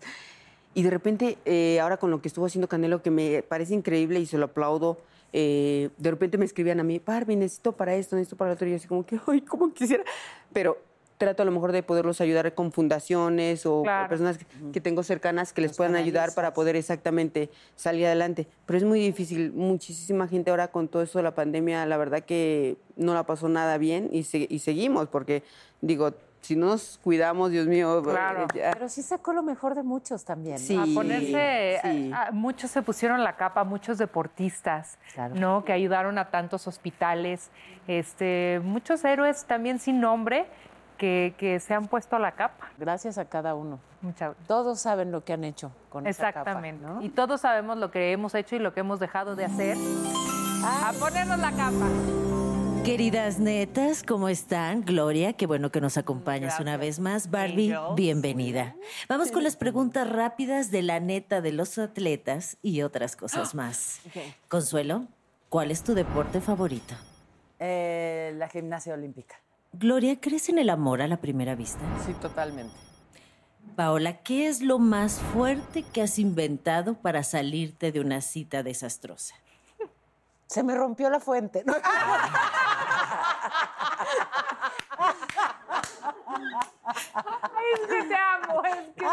[0.76, 4.20] Y de repente, eh, ahora con lo que estuvo haciendo Canelo, que me parece increíble
[4.20, 5.00] y se lo aplaudo,
[5.34, 8.68] eh, de repente me escribían a mí, Barbie, necesito para esto, necesito para lo otro.
[8.68, 10.04] Y yo así como que, ay, ¿cómo quisiera?
[10.54, 10.78] Pero
[11.20, 14.08] trato a lo mejor de poderlos ayudar con fundaciones o Claro.
[14.10, 18.48] personas que, que tengo cercanas que les puedan ayudar para poder exactamente salir adelante.
[18.66, 19.52] Pero es muy difícil.
[19.52, 23.50] Muchísima gente ahora con todo esto de la pandemia, la verdad que no la pasó
[23.50, 25.44] nada bien y, se- y seguimos, porque
[25.82, 28.44] digo, si no nos cuidamos, Dios mío, Claro.
[28.44, 30.56] eh, ya- Pero sí sacó lo mejor de muchos también.
[30.56, 30.60] ¿no?
[30.62, 30.78] Sí.
[30.78, 32.12] a ponerse, sí.
[32.14, 35.36] a- a- muchos se pusieron la capa, muchos deportistas, Claro.
[35.36, 35.66] ¿no?
[35.66, 37.50] Que ayudaron a tantos hospitales,
[37.90, 40.46] este, muchos héroes también sin nombre,
[41.00, 42.70] que, que se han puesto la capa.
[42.78, 43.80] Gracias a cada uno.
[44.02, 46.86] Muchas Todos saben lo que han hecho con esa capa, Exactamente.
[46.86, 47.02] ¿no?
[47.02, 49.78] Y todos sabemos lo que hemos hecho y lo que hemos dejado de hacer.
[50.64, 51.88] A ponernos la capa.
[52.84, 54.84] Queridas netas, ¿cómo están?
[54.84, 57.30] Gloria, qué bueno que nos acompañas una vez más.
[57.30, 58.76] Barbie, bienvenida.
[59.08, 64.02] Vamos con las preguntas rápidas de la neta de los atletas y otras cosas más.
[64.48, 65.06] Consuelo,
[65.50, 66.96] ¿cuál es tu deporte favorito?
[67.60, 69.36] Eh, la gimnasia olímpica.
[69.74, 71.80] Gloria, ¿crees en el amor a la primera vista?
[72.06, 72.76] Sí, totalmente.
[73.76, 79.36] Paola, ¿qué es lo más fuerte que has inventado para salirte de una cita desastrosa?
[80.48, 81.64] Se me rompió la fuente.
[86.30, 86.60] ¿no?
[86.86, 88.64] Ay, es que te amo.
[88.64, 89.06] Es que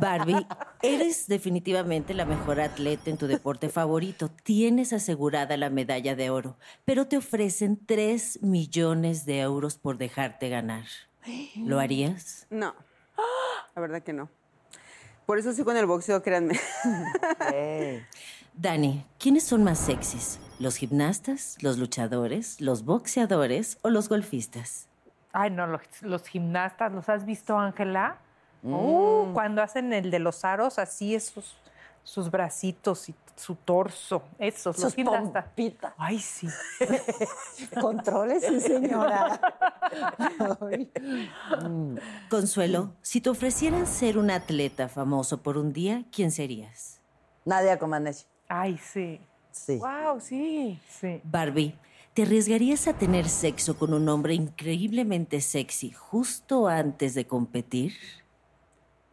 [0.00, 0.46] Barbie,
[0.82, 4.28] eres definitivamente la mejor atleta en tu deporte favorito.
[4.42, 10.48] Tienes asegurada la medalla de oro, pero te ofrecen 3 millones de euros por dejarte
[10.48, 10.84] ganar.
[11.56, 12.46] ¿Lo harías?
[12.50, 12.74] No,
[13.74, 14.28] la verdad que no.
[15.26, 16.58] Por eso sí con el boxeo, créanme.
[18.52, 20.38] Dani, ¿quiénes son más sexys?
[20.58, 24.88] ¿Los gimnastas, los luchadores, los boxeadores o los golfistas?
[25.32, 28.18] Ay, no, los, los gimnastas, ¿los has visto, Ángela?
[28.62, 31.56] Uh, cuando hacen el de los aros, así esos,
[32.02, 35.44] sus bracitos y su torso, esos, los Sus gimnastas.
[35.44, 35.92] pompitas.
[35.98, 36.48] Ay, sí.
[37.80, 39.40] Controles, sí, señora.
[40.60, 40.90] Ay.
[42.30, 47.00] Consuelo, si te ofrecieran ser un atleta famoso por un día, ¿quién serías?
[47.44, 48.24] Nadia Comaneci.
[48.48, 49.20] Ay, sí.
[49.54, 49.78] Sí.
[49.78, 50.80] Wow, sí.
[50.88, 51.20] Sí.
[51.22, 51.78] Barbie,
[52.12, 57.92] ¿te arriesgarías a tener sexo con un hombre increíblemente sexy justo antes de competir?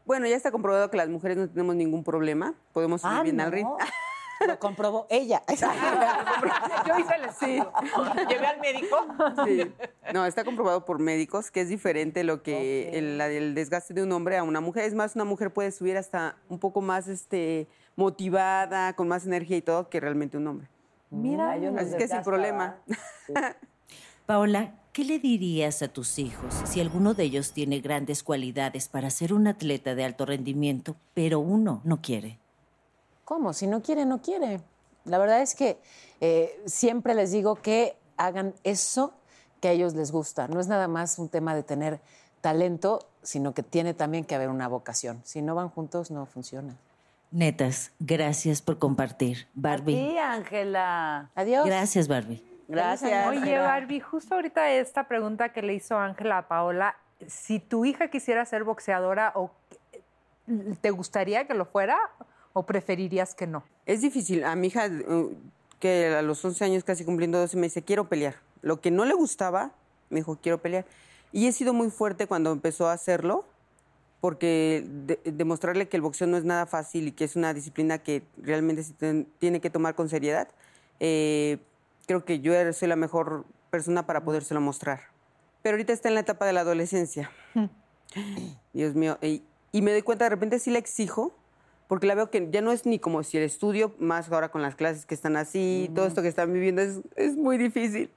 [0.05, 2.55] Bueno, ya está comprobado que las mujeres no tenemos ningún problema.
[2.73, 3.55] Podemos subir Ah, bien al no.
[3.55, 3.77] ritmo.
[4.47, 5.43] Lo comprobó ella.
[6.87, 7.63] Yo hice el sí.
[8.29, 8.97] Llevé al médico.
[9.45, 9.71] Sí.
[10.11, 14.01] No, está comprobado por médicos que es diferente lo que el, la- el desgaste de
[14.01, 14.85] un hombre a una mujer.
[14.85, 19.57] Es más, una mujer puede subir hasta un poco más este, motivada, con más energía
[19.57, 20.67] y todo, que realmente un hombre.
[21.09, 22.77] Mira, unos Así que sin problema.
[24.25, 29.09] Paola, ¿qué le dirías a tus hijos si alguno de ellos tiene grandes cualidades para
[29.09, 32.39] ser un atleta de alto rendimiento, pero uno no quiere?
[33.25, 33.53] ¿Cómo?
[33.53, 34.61] Si no quiere, no quiere.
[35.03, 35.79] La verdad es que
[36.21, 39.13] eh, siempre les digo que hagan eso
[39.59, 40.47] que a ellos les gusta.
[40.47, 41.99] No es nada más un tema de tener
[42.41, 45.21] talento, sino que tiene también que haber una vocación.
[45.23, 46.75] Si no van juntos, no funciona.
[47.31, 49.47] Netas, gracias por compartir.
[49.53, 49.95] Barbie.
[49.95, 51.29] Sí, Ángela.
[51.33, 51.65] Adiós.
[51.65, 52.43] Gracias, Barbie.
[52.67, 53.27] Gracias.
[53.27, 58.09] Oye, Barbie, justo ahorita esta pregunta que le hizo Ángela a Paola, si tu hija
[58.09, 59.51] quisiera ser boxeadora, o
[60.81, 61.97] ¿te gustaría que lo fuera
[62.53, 63.63] o preferirías que no?
[63.85, 64.43] Es difícil.
[64.43, 65.33] A mi hija, uh,
[65.79, 68.35] que a los 11 años, casi cumpliendo 12, me dice, quiero pelear.
[68.61, 69.71] Lo que no le gustaba,
[70.09, 70.85] me dijo, quiero pelear.
[71.31, 73.45] Y he sido muy fuerte cuando empezó a hacerlo,
[74.21, 77.97] porque de- demostrarle que el boxeo no es nada fácil y que es una disciplina
[77.97, 80.47] que realmente se ten- tiene que tomar con seriedad,
[80.99, 81.57] eh,
[82.05, 85.01] creo que yo soy la mejor persona para podérselo mostrar.
[85.63, 87.31] Pero ahorita está en la etapa de la adolescencia.
[88.73, 89.17] Dios mío.
[89.21, 91.33] Y, y me doy cuenta, de repente sí la exijo,
[91.87, 94.61] porque la veo que ya no es ni como si el estudio, más ahora con
[94.61, 98.09] las clases que están así, todo esto que están viviendo es, es muy difícil.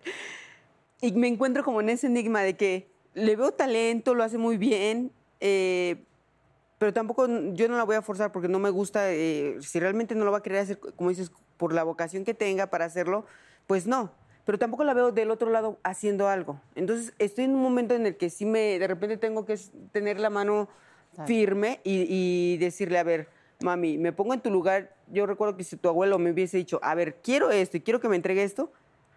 [1.00, 4.56] Y me encuentro como en ese enigma de que le veo talento, lo hace muy
[4.58, 6.04] bien, eh,
[6.78, 10.14] pero tampoco yo no la voy a forzar porque no me gusta, eh, si realmente
[10.14, 13.24] no lo va a querer hacer, como dices, por la vocación que tenga para hacerlo,
[13.66, 14.12] pues no.
[14.44, 16.60] Pero tampoco la veo del otro lado haciendo algo.
[16.74, 19.58] Entonces estoy en un momento en el que sí me, de repente tengo que
[19.92, 20.68] tener la mano
[21.26, 23.28] firme y, y decirle, a ver,
[23.62, 24.94] mami, me pongo en tu lugar.
[25.08, 28.00] Yo recuerdo que si tu abuelo me hubiese dicho, a ver, quiero esto y quiero
[28.00, 28.70] que me entregue esto,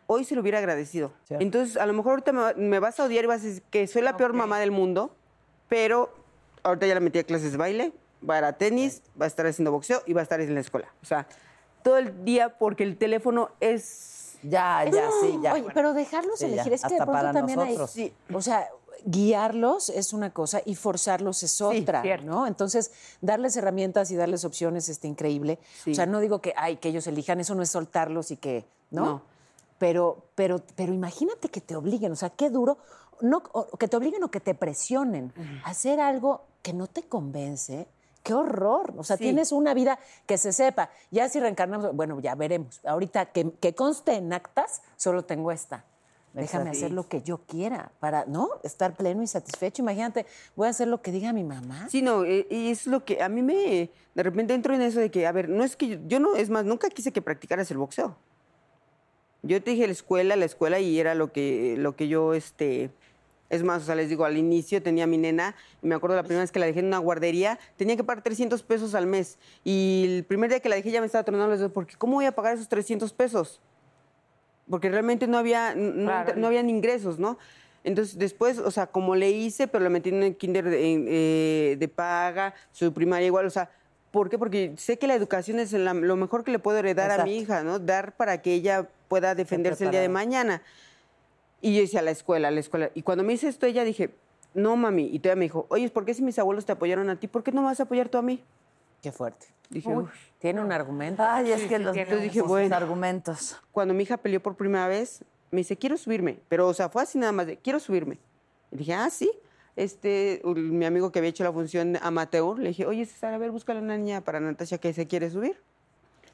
[0.06, 1.12] hoy se lo hubiera agradecido.
[1.30, 4.02] Entonces, a lo mejor ahorita me vas a odiar y vas a decir que soy
[4.02, 5.17] la peor mamá del mundo,
[5.68, 6.14] pero
[6.64, 7.94] ahorita ya la metí a clases de baile,
[8.28, 10.54] va a ir a tenis, va a estar haciendo boxeo y va a estar en
[10.54, 10.88] la escuela.
[11.02, 11.28] O sea,
[11.84, 14.38] todo el día porque el teléfono es...
[14.44, 15.54] Ya, ya, sí, ya.
[15.54, 16.54] Oye, pero dejarlos Sí, ya.
[16.54, 17.96] elegir es que de Hasta pronto para también nosotros.
[17.98, 18.14] hay.
[18.34, 18.70] O sea,
[19.04, 22.46] guiarlos es una cosa y forzarlos es otra, ¿no?
[22.46, 25.60] Entonces, darles herramientas y darles opciones está increíble.
[25.84, 25.92] Sí.
[25.92, 28.66] O sea, no digo que, ay, que ellos elijan, eso no es soltarlos y que,
[28.92, 29.06] ¿no?
[29.06, 29.22] No.
[29.80, 32.78] Pero, pero, pero imagínate que te obliguen, o sea, qué duro,
[33.22, 37.04] no, o que te obliguen o que te presionen a hacer algo que no te
[37.04, 37.88] convence.
[38.24, 38.94] Qué horror.
[38.98, 39.24] O sea, Sí.
[39.24, 40.90] tienes una vida que se sepa.
[41.12, 42.82] Ya si reencarnamos, bueno, ya veremos.
[42.86, 45.86] Ahorita que, que conste en actas, solo tengo esta.
[46.34, 48.50] Déjame hacer lo que yo quiera para, ¿no?
[48.64, 49.82] Estar pleno y satisfecho.
[49.82, 50.26] Imagínate,
[50.56, 51.88] voy a hacer lo que diga mi mamá.
[51.90, 53.90] Sí, no, eh, y es lo que a mí me...
[54.14, 56.36] De repente entro en eso de que, a ver, no es que yo, yo no,
[56.36, 58.16] es más, nunca quise que practicaras el boxeo.
[59.42, 62.92] Yo te dije la escuela, la escuela y era lo que, lo que yo, este,
[63.50, 66.24] Es más, o sea, les digo, al inicio tenía mi nena, y me acuerdo la
[66.24, 69.38] primera vez que la dejé en una guardería, tenía que pagar 300 pesos al mes.
[69.64, 72.16] Y el primer día que la dejé ya me estaba tronando los dedos, porque ¿cómo
[72.16, 73.62] voy a pagar esos 300 pesos?
[74.70, 77.38] Porque realmente no había, no, no habían ingresos, ¿no?
[77.86, 81.78] Entonces, después, o sea, como le hice, pero la metí en el kinder de, eh,
[81.78, 83.70] de paga, su primaria igual, o sea,
[84.12, 84.38] ¿por qué?
[84.38, 87.38] Porque sé que la educación es la- lo mejor que le puedo heredar a mi
[87.38, 87.80] hija, ¿no?
[87.80, 90.62] Dar para que ella pueda defenderse el día de mañana.
[91.62, 92.92] Y yo decía, a la escuela, a la escuela.
[92.94, 94.12] Y cuando me hice esto, ella dije,
[94.54, 95.10] no, mami.
[95.12, 97.28] Y todavía me dijo, oye, ¿por qué si mis abuelos te apoyaron a ti?
[97.28, 98.44] ¿Por qué no me vas a apoyar tú a mí?
[99.02, 99.48] Qué fuerte.
[99.70, 100.06] Dije, Uy.
[100.40, 101.24] Tiene un argumento.
[101.24, 102.76] Ay, es que los Entonces dije, sus bueno.
[102.76, 103.58] argumentos.
[103.72, 106.40] Cuando mi hija peleó por primera vez, me dice, quiero subirme.
[106.48, 108.20] Pero, o sea, fue así nada más de, quiero subirme.
[108.72, 109.32] Y dije, ah, sí.
[109.76, 113.52] Este, mi amigo que había hecho la función amateur, le dije, oye, César, a ver,
[113.52, 115.62] búscale una niña para Natasha que se quiere subir.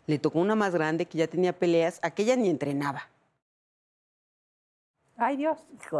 [0.07, 3.09] Le tocó una más grande que ya tenía peleas, aquella ni entrenaba.
[5.23, 5.57] Ay, Dios.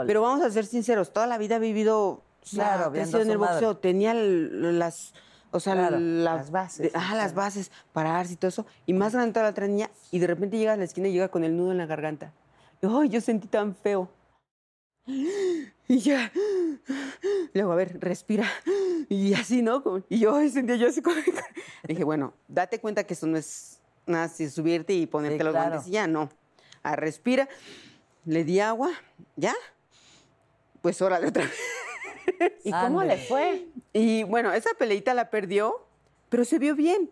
[0.08, 3.22] Pero vamos a ser sinceros, toda la vida ha vivido, o sea, Claro, crecido a
[3.22, 3.54] en el madre.
[3.54, 5.14] boxeo, tenía el- las,
[5.52, 8.66] o sea, Claro, la- las bases, de- ah, las bases, pararse y todo eso.
[8.86, 11.14] Y más grande toda la otra niña, y de repente llega a la esquina y
[11.14, 12.34] llega con el nudo en la garganta.
[12.82, 14.10] Y, Ay, yo sentí tan feo.
[15.88, 16.32] Y ya,
[17.54, 18.46] luego, a ver, respira.
[19.10, 19.84] Y así, ¿no?
[20.10, 21.18] Y yo sentía yo así como...
[21.88, 25.52] Dije, bueno, date cuenta que eso no es nada, así subirte y ponerte Sí, los
[25.54, 25.70] claro.
[25.72, 26.30] guantes y ya, no.
[26.84, 27.48] Ah, respira,
[28.26, 28.92] le di agua,
[29.36, 29.54] ¿ya?
[30.82, 32.54] Pues órale otra vez.
[32.64, 33.68] ¿Y cómo le fue?
[33.92, 35.86] Y bueno, esa peleita la perdió,
[36.30, 37.10] pero se vio bien.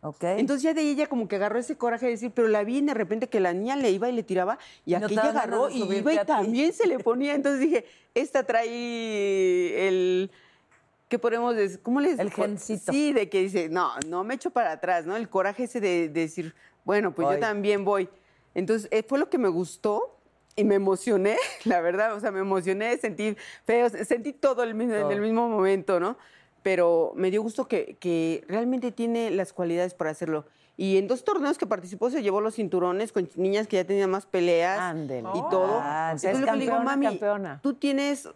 [0.00, 0.22] Ok.
[0.24, 2.80] Entonces ya de ella como que agarró ese coraje de decir, pero la vi y
[2.82, 5.82] de repente que la niña le iba y le tiraba y No aquella agarró y
[5.82, 7.34] iba y también se le ponía.
[7.34, 10.30] Entonces dije, esta trae el...
[11.08, 11.80] ¿Qué podemos decir?
[11.80, 12.92] ¿Cómo les El gencito.
[12.92, 15.16] Sí, de que dice, no, no me echo para atrás, ¿no?
[15.16, 17.34] El coraje ese de, de decir, bueno, pues Voy.
[17.36, 18.08] yo también voy.
[18.54, 20.13] Entonces eh, fue lo que me gustó
[20.56, 24.94] y me emocioné, la verdad, o sea, me emocioné, sentí feo, sentí todo el mismo-
[24.94, 26.16] en el mismo momento, ¿no?
[26.62, 30.46] Pero me dio gusto que, que realmente tiene las cualidades para hacerlo.
[30.76, 34.10] Y en dos torneos que participó se llevó los cinturones con niñas que ya tenían
[34.10, 35.28] más peleas Ándele.
[35.34, 35.78] y todo.
[35.80, 37.60] Ah, Entonces es le digo, mami, campeona.
[37.62, 38.28] tú tienes...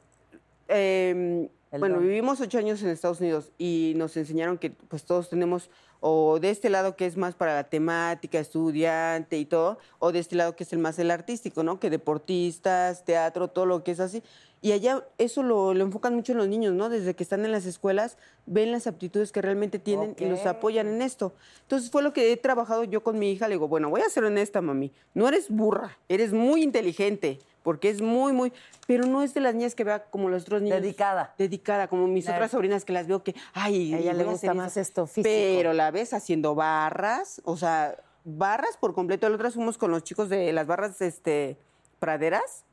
[0.69, 2.05] eh, El bueno, don.
[2.05, 5.71] vivimos ocho años en Estados Unidos y nos enseñaron que pues todos tenemos
[6.01, 10.21] o de este lado que es más para la temática, estudiante y todo, o de
[10.21, 11.81] este lado que es el más el artístico, ¿no?
[11.81, 14.23] Que deportistas, teatro, todo lo que es así.
[14.61, 16.89] Y allá eso lo, lo enfocan mucho en los niños, ¿no?
[16.89, 20.89] Desde que están en las escuelas, ven las aptitudes que realmente tienen y los apoyan
[20.89, 21.33] en esto.
[21.63, 23.47] Entonces fue lo que he trabajado yo con mi hija.
[23.47, 24.93] Le digo, bueno, voy a ser honesta, mami.
[25.15, 28.53] No eres burra, eres muy inteligente, porque es muy, muy...
[28.89, 30.81] Pero no es de las niñas que vea como los otros niños.
[30.81, 31.35] Dedicada.
[31.39, 32.39] Dedicada, como mis Claro.
[32.39, 34.81] otras sobrinas que las veo que, ay, A ella le gusta más eso.
[34.81, 35.29] esto físico.
[35.29, 39.29] Pero la ves haciendo barras, o sea, barras por completo.
[39.29, 41.59] La otra fuimos con los chicos de las barras este,
[41.99, 42.65] praderas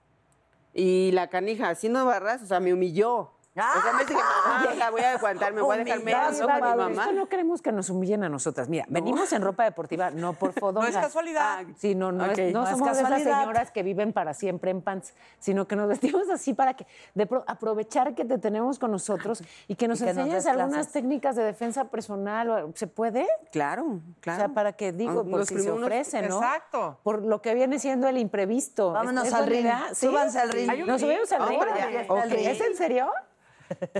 [0.76, 3.32] y la canija haciendo barras, o sea, me humilló.
[3.58, 6.00] O sea, me dice que mamá, o sea, voy a aguantar, me voy a dejar
[6.00, 7.12] Humillado, medio con mi mamá.
[7.13, 8.68] no queremos que nos humillen a nosotras.
[8.68, 10.91] Mira, venimos en ropa deportiva, no por fodongas.
[10.91, 11.60] No es casualidad.
[11.62, 12.38] Ah, sí, no, no, Ok.
[12.38, 15.68] es, no No es somos de esas señoras que viven para siempre en pants, sino
[15.70, 19.76] que nos vestimos así para que de pro- aprovechar que te tenemos con nosotros y
[19.76, 22.72] que nos Y que nos enseñes des algunas técnicas de defensa personal.
[22.76, 23.26] ¿Se puede?
[23.54, 24.44] Claro, claro.
[24.44, 26.36] O sea, para que digo, Ah, por los si se ofrece, ¿no?
[26.39, 27.00] Exacto.
[27.04, 28.91] Por lo que viene siendo el imprevisto.
[28.91, 29.68] Vámonos ¿Es al ring.
[29.94, 30.86] Súbanse al ring.
[30.86, 32.46] ¿Nos subimos al ring.
[32.48, 33.10] ¿Es en serio?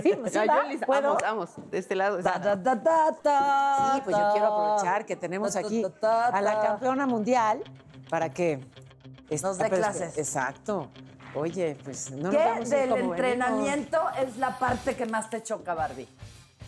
[0.02, 1.02] Sí, sí Ya, yo va, les- ¿puedo?
[1.22, 2.22] vamos, vamos, de este lado.
[2.22, 6.60] Ta, ta, ta, ta, ta, Sí, pues yo quiero aprovechar que tenemos aquí a la
[6.60, 7.62] campeona mundial
[8.08, 8.64] para que
[9.42, 10.18] Nos dé pero es- clases.
[10.18, 10.88] Exacto.
[11.34, 13.18] Oye, pues no nos ¿Qué vamos a ir del como venimos.
[13.18, 16.08] entrenamiento es la parte que más te choca, Barbie?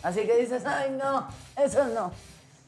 [0.03, 2.11] Así que dices, ay, no, eso no.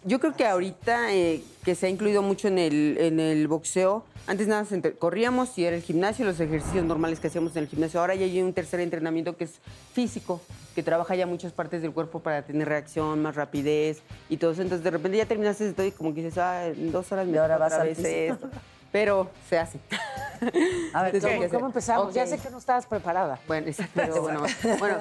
[0.04, 4.04] Yo creo que ahorita eh, que se ha incluido mucho en el, en el boxeo,
[4.26, 4.66] antes nada,
[4.98, 8.00] corríamos y era el gimnasio, los ejercicios normales que hacíamos en el gimnasio.
[8.00, 9.60] Ahora ya hay un tercer entrenamiento que es
[9.94, 10.42] físico,
[10.74, 14.64] que trabaja ya muchas partes del cuerpo para tener reacción, más rapidez y todo eso.
[14.64, 17.38] Entonces de repente ya terminaste todo y como que dices, ah, en dos horas me
[17.38, 18.10] ahora vas vez piso.
[18.10, 18.50] esto.
[18.92, 19.80] Pero se hace.
[20.94, 22.14] A ver, Entonces, ¿Cómo, empezamos?
[22.14, 23.40] Ya sé que no estabas preparada.
[23.48, 24.20] Bueno, exactamente.
[24.20, 24.44] Bueno,
[24.80, 24.98] bueno,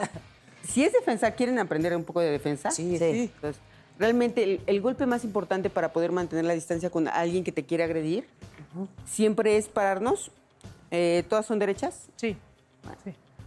[0.68, 2.70] si es defensa, ¿quieren aprender un poco de defensa?
[2.70, 3.30] Sí, sí.
[3.34, 3.60] Entonces,
[4.00, 7.64] realmente el, el golpe más importante para poder mantener la distancia con alguien que te
[7.64, 8.26] quiere agredir
[9.04, 10.30] siempre es pararnos.
[10.90, 12.08] Eh, ¿Todas son derechas?
[12.16, 12.36] Sí.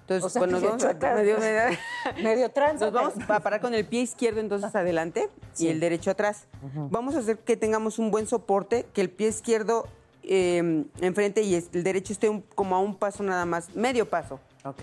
[0.01, 1.15] Entonces, O sea, cuando vamos, chocas.
[1.17, 1.37] medio,
[2.23, 2.79] Medio trans.
[2.81, 6.45] nos vamos a parar con el pie izquierdo entonces adelante y el derecho atrás.
[6.89, 9.87] Vamos a hacer que tengamos un buen soporte, que el pie izquierdo
[10.23, 14.39] eh, enfrente y el derecho esté un- como a un paso nada más, medio paso,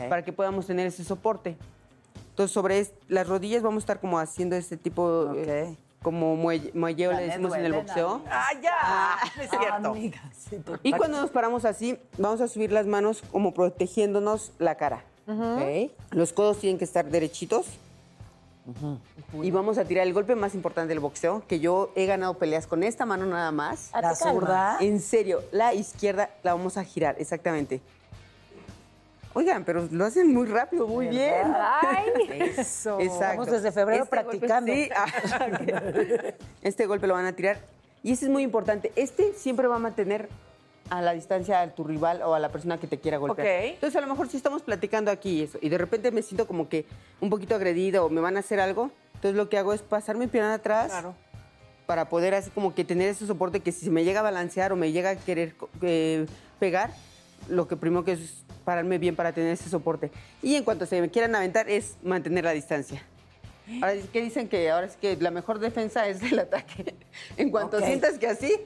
[0.08, 1.56] para que podamos tener ese soporte.
[2.40, 7.12] Entonces, sobre las rodillas vamos a estar como haciendo este tipo, eh, como muelle- muelleo,
[7.12, 8.22] le decimos en el boxeo.
[8.30, 9.18] ¡Ah, ya!
[9.44, 9.88] es cierto.
[9.90, 14.52] Amiga, sí, tú- Y cuando nos paramos así, vamos a subir las manos como protegiéndonos
[14.58, 15.04] la cara.
[15.28, 15.90] Ok.
[16.12, 17.66] Los codos tienen que estar derechitos.
[19.42, 22.66] Y vamos a tirar el golpe más importante del boxeo, que yo he ganado peleas
[22.66, 23.90] con esta mano nada más.
[23.92, 24.76] ¿La zurda?
[24.80, 27.82] En serio, la izquierda la vamos a girar, exactamente.
[29.32, 31.54] Oigan, pero lo hacen muy rápido, muy bien.
[32.56, 32.98] Eso.
[33.00, 33.42] Exacto.
[33.42, 34.72] Estamos desde febrero Este golpe- practicando.
[34.72, 35.06] sí, ah.
[36.62, 37.58] Este golpe lo van a tirar.
[38.02, 38.92] Y este es muy importante.
[38.96, 40.28] Este siempre va a mantener
[40.88, 43.46] a la distancia a tu rival o a la persona que te quiera golpear.
[43.46, 43.64] Ok.
[43.74, 46.46] Entonces, a lo mejor si estamos platicando aquí y eso, y de repente me siento
[46.48, 46.84] como que
[47.20, 50.16] un poquito agredida o me van a hacer algo, entonces lo que hago es pasar
[50.16, 51.14] mi pierna atrás Claro.
[51.86, 54.72] para poder así como que tener ese soporte que si se me llega a balancear
[54.72, 56.26] o me llega a querer eh,
[56.58, 56.90] pegar,
[57.48, 60.12] lo que primero que es pararme bien para tener ese soporte.
[60.42, 63.02] Y en cuanto se me quieran aventar es mantener la distancia.
[63.82, 64.48] Ahora, ¿qué dicen?
[64.48, 66.94] Que ahora es que la mejor defensa es el ataque.
[67.36, 68.56] En cuanto sientas que así,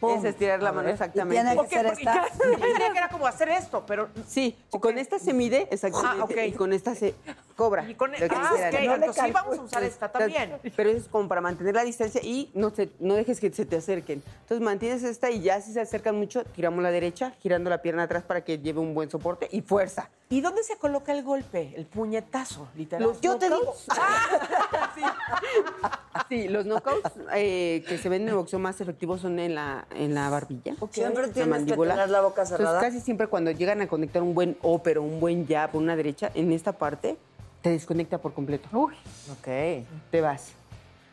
[0.00, 0.18] Pum.
[0.18, 1.42] es estirar la mano exactamente.
[1.42, 2.02] Y tiene que
[2.92, 6.48] que era como hacer esto, pero Sí, con esta se mide exactamente Ah, ok.
[6.48, 7.14] y con esta se
[7.60, 7.88] cobra.
[7.90, 8.68] Y con- que ah, quisiera.
[8.70, 10.56] ok, entonces sí vamos a usar esta también.
[10.74, 13.66] Pero eso es como para mantener la distancia y no, se- no dejes que se
[13.66, 14.22] te acerquen.
[14.40, 18.04] Entonces mantienes esta y ya si se acercan mucho, tiramos la derecha, girando la pierna
[18.04, 20.08] atrás para que lleve un buen soporte y fuerza.
[20.32, 21.74] ¿Y dónde se coloca el golpe?
[21.76, 23.02] El puñetazo, literal.
[23.08, 23.58] Los Yo te digo.
[23.60, 25.10] knockouts-
[26.28, 29.86] Sí, los knockouts eh, que se ven en el boxeo más efectivos son en la,
[29.94, 30.74] en la barbilla.
[30.90, 31.94] Siempre la tienes que mandíbula.
[31.94, 32.80] tener la boca Entonces, cerrada.
[32.80, 36.30] casi siempre cuando llegan a conectar un buen upper o un buen jab una derecha,
[36.34, 37.16] en esta parte
[37.62, 38.68] te desconecta por completo.
[38.72, 39.48] Ok.
[40.10, 40.52] Te vas.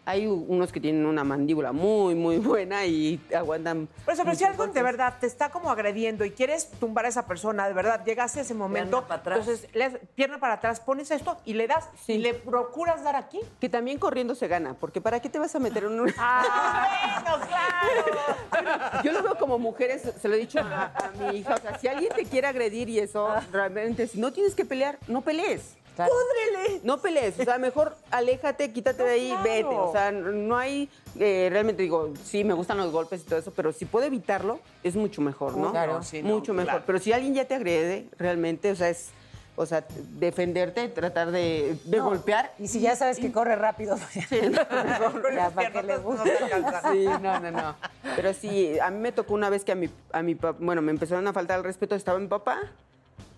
[0.09, 3.89] Hay unos que tienen una mandíbula muy, muy buena y aguantan.
[4.05, 7.09] Por eso, pero si algo de verdad te está como agrediendo y quieres tumbar a
[7.09, 9.39] esa persona, de verdad, llegaste a ese momento, para atrás.
[9.39, 12.13] entonces le das pierna para atrás, pones esto y le das Sí.
[12.13, 13.41] y le procuras dar aquí.
[13.59, 16.13] Que también corriendo se gana, porque ¿para qué te vas a meter en un.?
[16.17, 19.03] ¡Ah, bueno, claro!
[19.03, 21.77] Yo lo veo como mujeres, se lo he dicho a, a mi hija, o sea,
[21.79, 25.75] si alguien te quiere agredir y eso, realmente, si no tienes que pelear, no pelees.
[25.97, 26.11] Claro.
[26.13, 26.81] ¡Púdrele!
[26.83, 29.43] No pelees, o sea, mejor aléjate, quítate de ahí, claro.
[29.43, 29.65] vete.
[29.75, 30.89] O sea, no hay,
[31.19, 34.59] eh, realmente digo, sí, me gustan los golpes y todo eso, pero si puedo evitarlo,
[34.83, 35.71] es mucho mejor, ¿no?
[35.71, 36.69] Claro, sí, no, mucho mejor.
[36.69, 36.83] claro.
[36.85, 39.09] Pero si alguien ya te agrede, realmente, o sea, es,
[39.55, 39.85] o sea,
[40.19, 42.53] defenderte, tratar de, de golpear.
[42.59, 46.29] Y si ya sabes que corre rápido, ya para que le piernotas no guste.
[46.29, 46.91] te alcanza.
[46.91, 47.75] Sí, no, no, no.
[48.15, 50.83] Pero sí, a mí me tocó una vez que a mi, a mi papá, bueno,
[50.83, 52.59] me empezaron a faltar el respeto, estaba mi papá,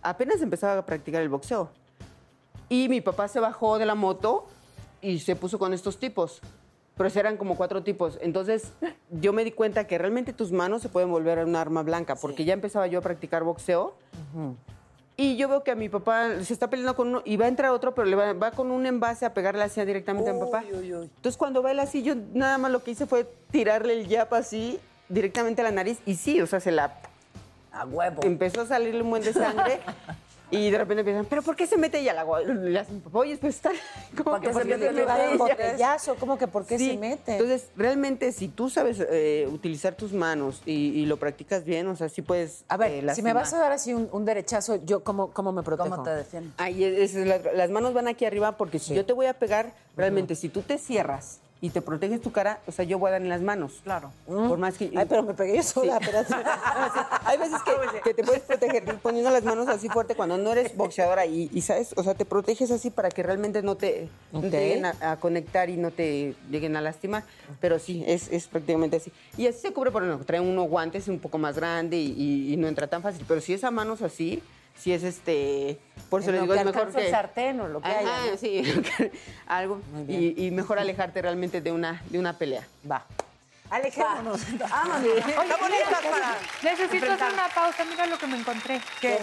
[0.02, 1.70] apenas empezaba a practicar el boxeo.
[2.70, 4.48] Y mi papá se bajó de la moto
[5.02, 6.42] y se puso con estos tipos.
[6.96, 8.18] Pero eran como cuatro tipos.
[8.22, 8.74] Entonces
[9.10, 12.44] yo me di cuenta que realmente tus manos se pueden volver un arma blanca, porque
[12.44, 13.96] ya empezaba yo a practicar boxeo.
[15.16, 17.48] Y yo veo que a mi papá se está peleando con uno y va a
[17.48, 20.40] entrar otro, pero le va, va con un envase a pegarle así directamente a mi
[20.42, 20.64] papá.
[20.70, 24.34] Entonces cuando va él así, yo nada más lo que hice fue tirarle el yap
[24.34, 27.00] así directamente a la nariz y sí, o sea, se la
[27.72, 28.22] A huevo.
[28.24, 29.80] empezó a salirle un buen de sangre
[30.52, 32.42] y de repente empiezan, ¿pero por qué se mete ella al agua?
[32.42, 33.72] Le hacen, oye, pues está
[34.18, 35.38] como ¿Para que qué se ¿por mete un ella?
[35.38, 37.32] botellazo, ¿cómo que por qué Sí, se mete?
[37.34, 41.96] Entonces, realmente, si tú sabes eh, utilizar tus manos y, y lo practicas bien, o
[41.96, 42.64] sea, sí puedes.
[42.68, 45.52] a ver, eh, si me vas a dar así un, un derechazo, yo cómo, cómo
[45.52, 45.90] me protejo.
[45.90, 46.54] ¿Cómo te defiendes?
[46.58, 49.34] Ahí es- es la- las manos van aquí arriba porque si yo te voy a
[49.34, 53.10] pegar, realmente, si tú te cierras y te proteges tu cara, o sea, yo voy
[53.10, 53.82] a dar en las manos.
[53.84, 54.12] Claro.
[54.26, 54.92] Por más que.
[54.96, 56.06] Ay, pero me pegué yo sola, Sí.
[56.06, 56.34] espérate.
[57.26, 60.76] Hay veces que, que te puedes proteger poniendo las manos así fuerte cuando no eres
[60.78, 64.42] boxeadora y, y, sabes, o sea, te proteges así para que realmente no te, no
[64.42, 67.24] lleguen a, a conectar y no te lleguen a lastimar.
[67.60, 69.12] Pero sí, es, es prácticamente así.
[69.38, 72.54] Y así se cubre por ejemplo, trae uno guantes un poco más grande y, y-
[72.54, 73.26] y no entra tan fácil.
[73.28, 74.42] Pero si es a manos así,
[74.80, 75.78] si es este.
[76.10, 77.12] Por eso lo digo, que es mejor alcanza el que.
[77.12, 78.38] sartén o lo que Ajá, haya, ¿no?
[78.38, 78.64] sí,
[79.48, 79.82] algo.
[80.08, 82.66] Y, y mejor alejarte realmente de una, de una pelea.
[82.90, 83.06] Va.
[83.70, 84.42] Alejémonos.
[84.58, 85.04] Vámonos.
[86.64, 87.86] Necesito hacer una pausa.
[87.86, 88.82] Mira lo que me encontré.
[89.00, 89.20] ¿Qué?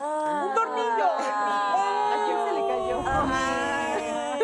[0.00, 1.08] ¡Un tornillo!
[1.18, 3.02] ¿A quién se le cayó?
[3.06, 3.57] Ay,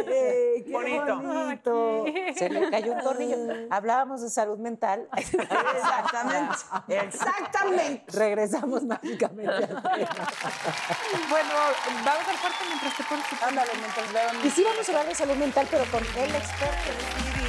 [0.64, 1.16] qué Bonito.
[1.20, 2.04] bonito.
[2.36, 3.36] Se le cayó un tornillo.
[3.70, 5.08] Hablábamos de salud mental.
[5.16, 6.56] Exactamente.
[6.88, 8.18] Exactamente.
[8.18, 10.28] Regresamos mágicamente al tema.
[11.28, 11.50] Bueno,
[12.04, 15.14] vamos al corte mientras te pones Ándale, mientras veo Y sí vamos a hablar de
[15.14, 17.43] salud mental, pero con el experto.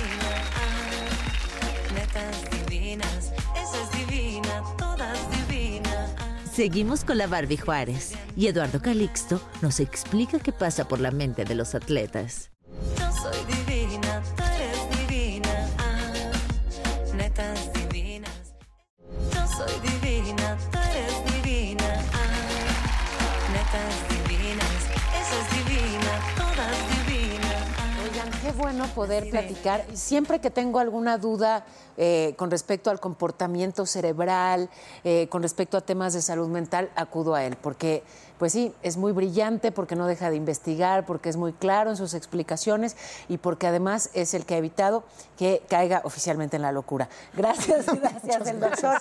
[6.55, 11.43] Seguimos con la Barbie Juárez y Eduardo Calixto nos explica qué pasa por la mente
[11.43, 12.49] de los atletas.
[13.21, 14.23] Soy divina,
[15.05, 18.53] divina, ah, netas divinas.
[19.57, 19.84] Soy
[28.55, 29.85] bueno poder platicar.
[29.93, 31.65] Siempre que tengo alguna duda
[31.97, 34.69] eh, con respecto al comportamiento cerebral,
[35.03, 38.03] eh, con respecto a temas de salud mental, acudo a él, porque
[38.37, 41.95] pues sí, es muy brillante porque no deja de investigar, porque es muy claro en
[41.97, 42.97] sus explicaciones
[43.29, 45.03] y porque además es el que ha evitado
[45.37, 47.07] que caiga oficialmente en la locura.
[47.33, 48.97] Gracias, gracias, el doctor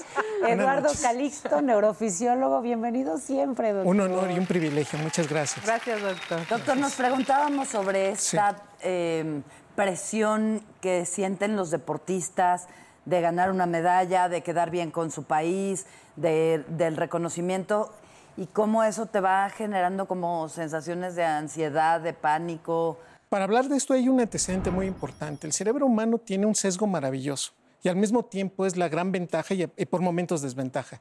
[0.46, 2.60] Eduardo Calixto, neurofisiólogo.
[2.60, 3.86] Bienvenido siempre, doctor.
[3.90, 4.98] Un honor y un privilegio.
[5.00, 5.64] Muchas gracias.
[5.64, 6.46] Gracias, doctor.
[6.48, 9.42] Doctor, nos preguntábamos sobre esta eh,
[9.74, 12.68] presión que sienten los deportistas
[13.04, 17.92] de ganar una medalla, de quedar bien con su país, de- del reconocimiento
[18.36, 22.98] y cómo eso te va generando como sensaciones de ansiedad, de pánico.
[23.28, 25.46] Para hablar de esto hay un antecedente muy importante.
[25.46, 29.54] El cerebro humano tiene un sesgo maravilloso y al mismo tiempo es la gran ventaja
[29.54, 31.00] y, por momentos desventaja.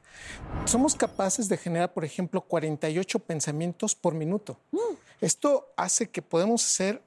[0.66, 4.58] Somos capaces de generar, por ejemplo, 48 pensamientos por minuto.
[5.20, 7.02] Esto hace que podemos hacer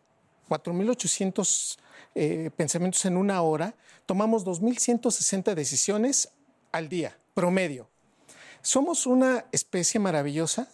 [0.49, 1.77] 4.800
[2.15, 3.75] eh, pensamientos en una hora.
[4.07, 6.29] Tomamos 2.160 decisiones
[6.71, 7.87] al día, promedio.
[8.61, 10.67] Somos una especie maravillosa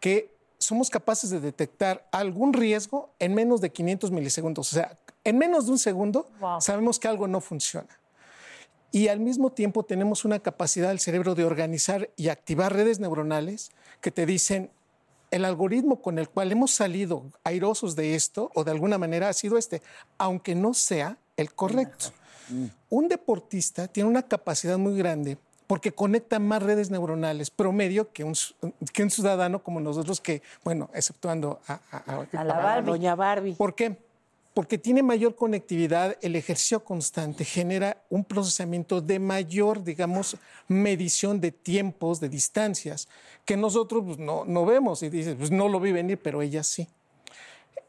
[0.00, 4.72] que somos capaces de detectar algún riesgo en menos de 500 milisegundos.
[4.72, 6.60] O sea, en menos de un segundo Wow.
[6.60, 7.88] sabemos que algo no funciona.
[8.92, 13.70] Y al mismo tiempo tenemos una capacidad del cerebro de organizar y activar redes neuronales
[14.00, 14.70] que te dicen,
[15.30, 19.32] el algoritmo con el cual hemos salido airosos de esto, o de alguna manera ha
[19.32, 19.82] sido este,
[20.18, 22.12] aunque no sea el correcto.
[22.88, 28.34] Un deportista tiene una capacidad muy grande porque conecta más redes neuronales promedio que un,
[28.92, 32.90] que un ciudadano como nosotros que, bueno, exceptuando a, a- a- A la Barbie.
[32.90, 33.54] Doña Barbie.
[33.54, 33.96] ¿Por qué?
[34.54, 40.36] Porque tiene mayor conectividad, el ejercicio constante genera un procesamiento de mayor, digamos,
[40.66, 43.06] medición de tiempos, de distancias,
[43.44, 46.62] que nosotros pues, no, no vemos y dices, pues no lo vi venir, pero ella
[46.62, 46.88] sí.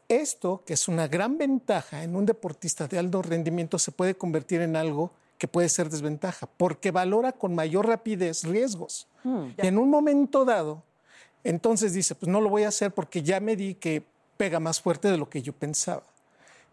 [0.08, 4.60] Esto, que es una gran ventaja en un deportista de alto rendimiento, se puede convertir
[4.62, 9.08] en algo que puede ser desventaja, porque valora con mayor rapidez riesgos.
[9.24, 10.82] y en un momento dado,
[11.44, 14.02] entonces dice, pues no lo voy a hacer porque ya me di que
[14.36, 16.02] pega más fuerte de lo que yo pensaba.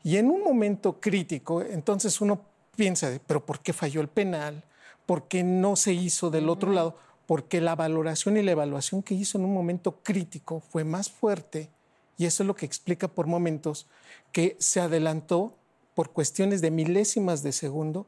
[0.03, 2.41] Y en un momento crítico, entonces uno
[2.75, 4.63] piensa, de, pero ¿por qué falló el penal?
[5.05, 6.97] ¿Por qué no se hizo del otro lado?
[7.25, 11.69] Porque la valoración y la evaluación que hizo en un momento crítico fue más fuerte
[12.17, 13.87] y eso es lo que explica por momentos
[14.31, 15.53] que se adelantó
[15.93, 18.05] por cuestiones de milésimas de segundo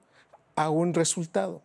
[0.58, 1.62] a un resultado.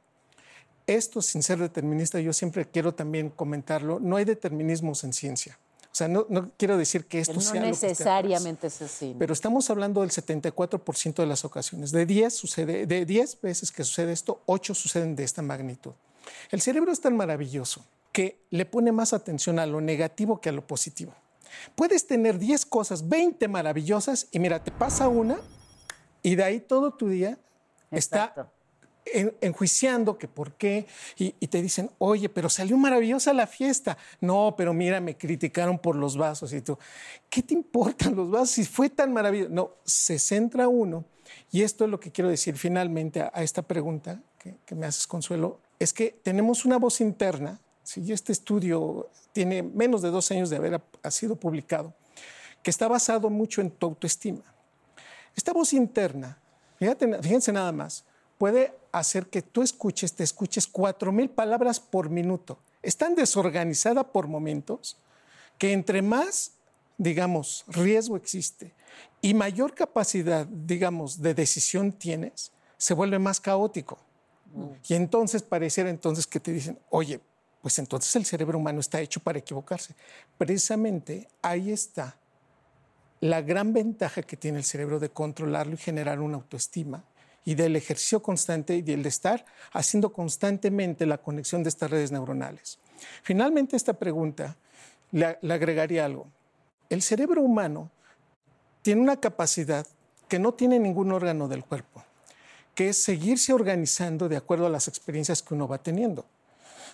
[0.86, 5.58] Esto, sin ser determinista, yo siempre quiero también comentarlo, no hay determinismos en ciencia.
[5.84, 7.98] O sea, no, no quiero decir que esto no sea lo que esté atrás.
[7.98, 9.12] necesariamente es así.
[9.12, 9.18] ¿no?
[9.18, 11.92] Pero estamos hablando del 74% de las ocasiones.
[11.92, 15.92] De 10, sucede, de 10 veces que sucede esto, 8 suceden de esta magnitud.
[16.50, 20.52] El cerebro es tan maravilloso que le pone más atención a lo negativo que a
[20.52, 21.14] lo positivo.
[21.74, 25.38] Puedes tener 10 cosas, 20 maravillosas, y mira, te pasa una,
[26.22, 27.38] y de ahí todo tu día
[27.90, 28.50] está.
[29.06, 30.86] En- enjuiciando que por qué,
[31.16, 33.98] y, te dicen, oye, pero salió maravillosa la fiesta.
[34.20, 36.78] No, pero mira, me criticaron por los vasos y tú,
[37.28, 39.50] ¿qué te importan los vasos si fue tan maravilloso?
[39.52, 41.04] No, se centra uno,
[41.50, 44.86] y esto es lo que quiero decir finalmente a, a esta pregunta que, que me
[44.86, 50.30] haces, Consuelo, es que tenemos una voz interna, si este estudio tiene menos de dos
[50.30, 51.94] años de haber ha sido publicado,
[52.62, 54.42] que está basado mucho en tu autoestima.
[55.34, 56.38] Esta voz interna,
[56.78, 58.04] fíjate, fíjense nada más,
[58.38, 62.58] puede hacer que tú escuches, te escuches cuatro mil palabras por minuto.
[62.82, 64.98] Es tan desorganizada por momentos
[65.58, 66.52] que entre más,
[66.98, 68.72] digamos, riesgo existe
[69.20, 73.98] y mayor capacidad, digamos, de decisión tienes, se vuelve más caótico.
[74.86, 77.20] Y entonces pareciera entonces que te dicen, oye,
[77.62, 79.94] pues entonces el cerebro humano está hecho para equivocarse.
[80.36, 82.16] Precisamente ahí está
[83.20, 87.04] la gran ventaja que tiene el cerebro de controlarlo y generar una autoestima
[87.44, 92.12] y del ejercicio constante y del de estar haciendo constantemente la conexión de estas redes
[92.12, 92.78] neuronales.
[93.22, 94.56] Finalmente, esta pregunta
[95.10, 96.28] le, le agregaría algo.
[96.88, 97.90] El cerebro humano
[98.82, 99.86] tiene una capacidad
[100.28, 102.04] que no tiene ningún órgano del cuerpo,
[102.74, 106.24] que es seguirse organizando de acuerdo a las experiencias que uno va teniendo.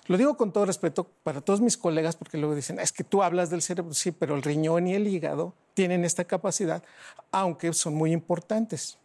[0.09, 3.23] Lo digo con todo respeto para todos mis colegas porque luego dicen, es que tú
[3.23, 6.83] hablas del cerebro, sí, pero el riñón y el hígado tienen esta capacidad,
[7.31, 8.97] aunque son muy importantes.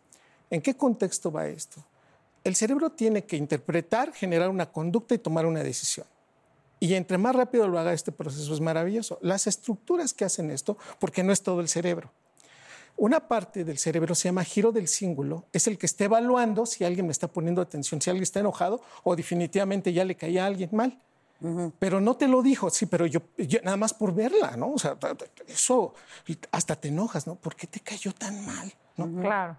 [0.54, 1.84] ¿En qué contexto va esto?
[2.44, 6.06] El cerebro tiene que interpretar, generar una conducta y tomar una decisión.
[6.80, 9.18] Y entre más rápido lo haga este proceso es maravilloso.
[9.24, 12.12] Las estructuras que hacen esto, porque no es todo el cerebro.
[12.98, 16.84] Una parte del cerebro se llama giro del cíngulo, es el que está evaluando si
[16.84, 20.48] alguien me está poniendo atención, si alguien está enojado o definitivamente ya le caía a
[20.48, 21.00] alguien mal.
[21.80, 24.74] Pero no te lo dijo, sí, pero yo, yo nada más por verla, ¿no?
[24.74, 25.00] O sea,
[25.48, 25.96] eso
[26.52, 27.34] hasta te enojas, ¿no?
[27.34, 28.72] ¿Por qué te cayó tan mal?
[28.98, 29.20] ¿no?
[29.20, 29.58] Claro.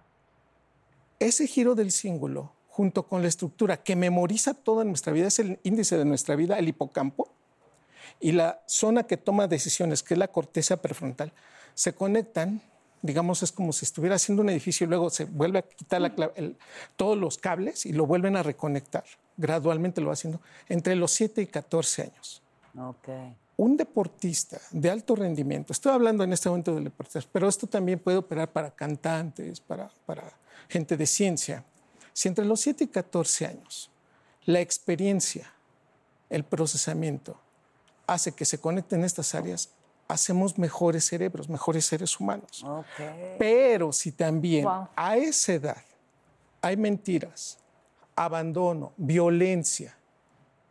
[1.19, 5.59] Ese giro del cíngulo, junto con la estructura que memoriza toda nuestra vida, es el
[5.63, 7.29] índice de nuestra vida, el hipocampo,
[8.19, 11.31] y la zona que toma decisiones, que es la corteza prefrontal,
[11.73, 12.61] se conectan,
[13.01, 16.15] digamos, es como si estuviera haciendo un edificio y luego se vuelve a quitar la
[16.15, 16.57] cla- el-
[16.95, 19.03] todos los cables y lo vuelven a reconectar.
[19.37, 20.39] Gradualmente lo va haciendo
[20.69, 22.41] entre los 7 y 14 años.
[22.77, 23.07] Ok.
[23.57, 27.99] Un deportista de alto rendimiento, estoy hablando en este momento de deportistas, pero esto también
[27.99, 30.23] puede operar para cantantes, para, para
[30.67, 31.63] gente de ciencia.
[32.11, 33.89] Si entre los 7 y 14 años
[34.45, 35.51] la experiencia,
[36.29, 37.37] el procesamiento
[38.07, 39.69] hace que se conecten estas áreas,
[40.07, 42.65] hacemos mejores cerebros, mejores seres humanos.
[43.39, 44.87] Pero si también Wow.
[44.95, 45.77] a esa edad
[46.61, 47.57] hay mentiras,
[48.15, 49.97] abandono, violencia,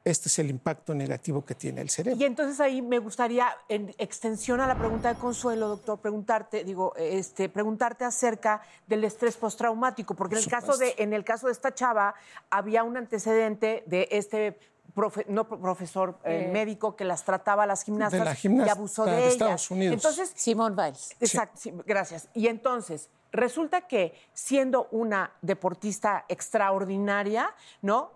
[0.04, 2.20] este es el impacto negativo que tiene el cerebro.
[2.20, 6.92] Y entonces ahí me gustaría, en extensión a la pregunta de Consuelo, doctor, preguntarte, digo,
[6.96, 11.52] este, preguntarte acerca del estrés postraumático, porque en el caso de, en el caso de
[11.52, 12.14] esta chava
[12.50, 14.58] había un antecedente de este
[14.94, 16.52] profe- no pro- profesor eh, Eh.
[16.52, 19.32] médico que las trataba a las gimnastas la y gimnasta abusó de de, ellas.
[19.32, 19.94] Estados Unidos.
[19.94, 21.16] Entonces, Simone Biles.
[21.18, 22.28] Exacto, sí, gracias.
[22.34, 28.12] Y entonces, resulta que siendo una deportista extraordinaria, ¿no?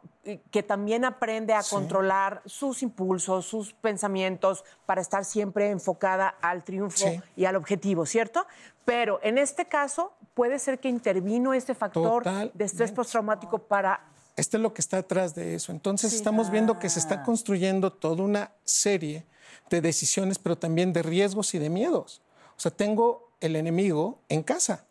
[0.50, 6.98] Que también aprende a controlar sus impulsos, sus pensamientos, para estar siempre enfocada al triunfo
[6.98, 7.20] Sí.
[7.36, 8.46] y al objetivo, ¿cierto?
[8.84, 14.00] Pero en este caso, puede ser que intervino este factor de estrés postraumático para
[14.36, 15.72] Esto es lo que está atrás de eso.
[15.72, 19.26] Entonces estamos viendo que se está construyendo toda una serie
[19.68, 22.22] de decisiones, pero también de riesgos y de miedos.
[22.56, 24.84] O sea, tengo el enemigo en casa.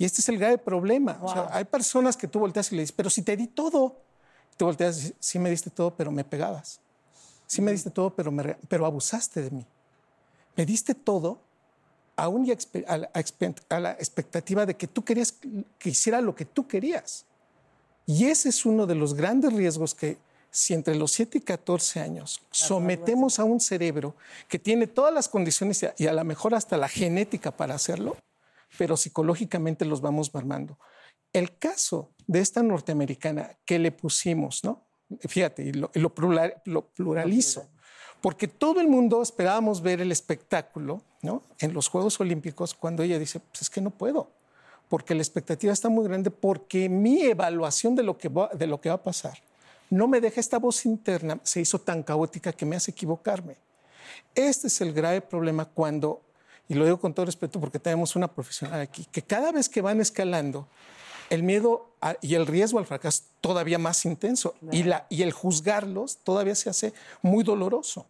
[0.00, 1.18] Y este es el grave problema.
[1.20, 3.98] O sea, hay personas que tú volteas y le dices, pero si te di todo.
[4.56, 6.80] Tú volteas y dices, sí me diste todo, pero me pegabas.
[7.46, 9.66] Sí me diste todo, pero, me pero abusaste de mí.
[10.56, 11.38] Me diste todo
[12.16, 15.34] aún y a, la, a expectativa de que tú querías
[15.78, 17.26] que hiciera lo que tú querías.
[18.06, 20.16] Y ese es uno de los grandes riesgos que
[20.50, 24.14] si entre los 7 y 14 años sometemos a un cerebro
[24.48, 27.74] que tiene todas las condiciones y a, y a lo mejor hasta la genética para
[27.74, 28.16] hacerlo,
[28.78, 30.78] pero psicológicamente los vamos mermando.
[31.32, 34.86] El caso de esta norteamericana que le pusimos, ¿no?
[35.20, 37.68] Fíjate, y lo, lo plural- lo pluralizo,
[38.20, 41.42] porque todo el mundo esperábamos ver el espectáculo, ¿no?
[41.58, 44.30] En los Juegos Olímpicos, cuando ella dice, pues es que no puedo,
[44.88, 48.80] porque la expectativa está muy grande, porque mi evaluación de lo que va, de lo
[48.80, 49.38] que va a pasar
[49.88, 53.56] no me deja esta voz interna, se hizo tan caótica que me hace equivocarme.
[54.36, 56.22] Este es el grave problema cuando,
[56.70, 59.82] y lo digo con todo respeto porque tenemos una profesional aquí, que cada vez que
[59.82, 60.66] van escalando,
[61.28, 65.32] el miedo a- y el riesgo al fracaso todavía más intenso y, la, y el
[65.32, 66.92] juzgarlos todavía se hace
[67.22, 68.06] muy doloroso.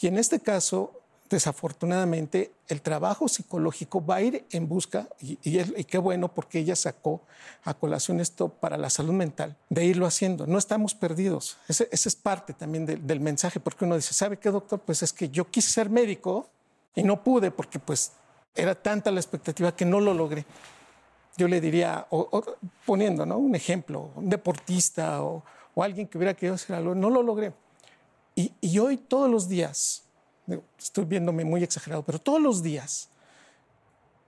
[0.00, 0.92] Y en este caso,
[1.28, 6.28] desafortunadamente, el trabajo psicológico va a ir en busca, y, y es- y qué bueno
[6.32, 7.20] porque ella sacó
[7.64, 10.46] a colación esto para la salud mental, de irlo haciendo.
[10.46, 11.56] No estamos perdidos.
[11.68, 14.80] Ese, ese es parte también del mensaje, porque uno dice, ¿sabe qué, doctor?
[14.80, 16.48] Pues es que yo quise ser médico
[16.94, 18.12] y no pude porque pues
[18.54, 20.44] era tanta la expectativa que no lo logré
[21.36, 22.42] yo le diría, o-
[22.84, 23.38] poniendo ¿no?
[23.38, 25.42] un ejemplo, un deportista o,
[25.76, 27.54] alguien que hubiera querido hacer algo, no lo logré.
[28.34, 30.04] Y, y hoy todos los días,
[30.78, 33.08] estoy viéndome muy exagerado, pero todos los días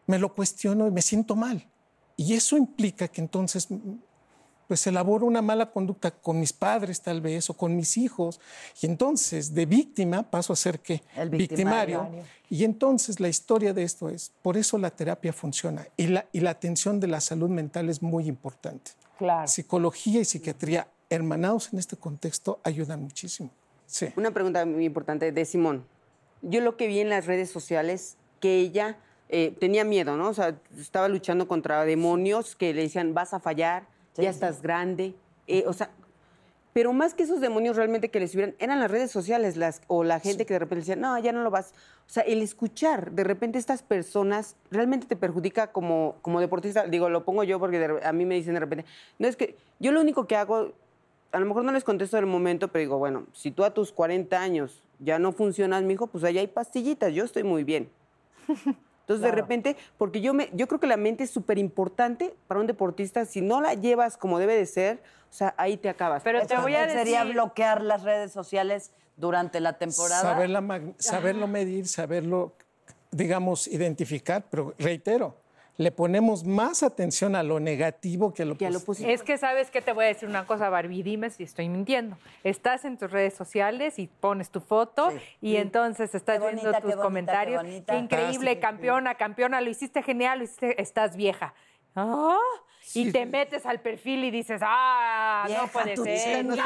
[0.06, 1.68] me lo cuestiono y me siento mal.
[2.16, 3.68] Y eso implica que entonces
[4.66, 8.40] pues elaboro una mala conducta con mis padres tal vez o con mis hijos.
[8.80, 12.02] Y entonces de víctima paso a ser que El victimario.
[12.02, 12.28] victimario.
[12.50, 16.40] Y entonces la historia de esto es, por eso la terapia funciona y la, y
[16.40, 18.92] la atención de la salud mental es muy importante.
[19.18, 19.48] Claro.
[19.48, 23.50] Psicología y psiquiatría hermanados en este contexto ayudan muchísimo.
[23.86, 24.08] Sí.
[24.16, 25.84] Una pregunta muy importante de Simón.
[26.42, 28.98] Yo lo que vi en las redes sociales, que ella
[29.28, 30.28] eh, tenía miedo, ¿no?
[30.28, 33.86] O sea, estaba luchando contra demonios que le decían, vas a fallar,
[34.16, 35.14] ya estás grande.
[35.46, 35.90] eh, o sea,
[36.74, 40.02] pero más que esos demonios realmente que le estuvieran, eran las redes sociales las, o
[40.02, 41.72] la gente que de repente decía, no, ya no lo vas.
[42.08, 46.84] O sea, el escuchar de repente estas personas realmente te perjudica como, como deportista.
[46.88, 48.84] Digo, lo pongo yo porque de a mí me dicen de repente,
[49.20, 50.72] no es que yo lo único que hago,
[51.30, 53.92] a lo mejor no les contesto del momento, pero digo, bueno, si tú a tus
[53.92, 57.88] 40 años ya no funcionas, mijo, pues allá hay pastillitas, yo estoy muy bien.
[59.04, 62.58] Entonces, de repente, porque yo, me, yo creo que la mente es súper importante para
[62.58, 63.26] un deportista.
[63.26, 66.22] Si no la llevas como debe de ser, o sea, ahí te acabas.
[66.22, 67.00] Pero te voy a decir...
[67.00, 70.22] Sería bloquear las redes sociales durante la temporada.
[70.98, 72.54] Saberlo medir, saberlo,
[73.10, 75.36] digamos, identificar, pero reitero,
[75.76, 79.10] le ponemos más atención a lo negativo que a lo, Que a lo posi- positivo.
[79.12, 82.16] Es que sabes que te voy a decir una cosa, Barbie, dime si estoy mintiendo.
[82.44, 85.16] Estás en tus redes sociales y pones tu foto Sí.
[85.40, 87.62] y entonces estás Qué bonita, viendo qué tus bonita, comentarios.
[87.62, 87.92] qué bonita.
[87.92, 91.54] Qué increíble, campeona, campeona, lo hiciste genial, lo hiciste, estás vieja.
[91.96, 92.36] "Ah",
[92.94, 96.44] y te metes al perfil y dices, ah, no puede ser.
[96.44, 96.64] mira".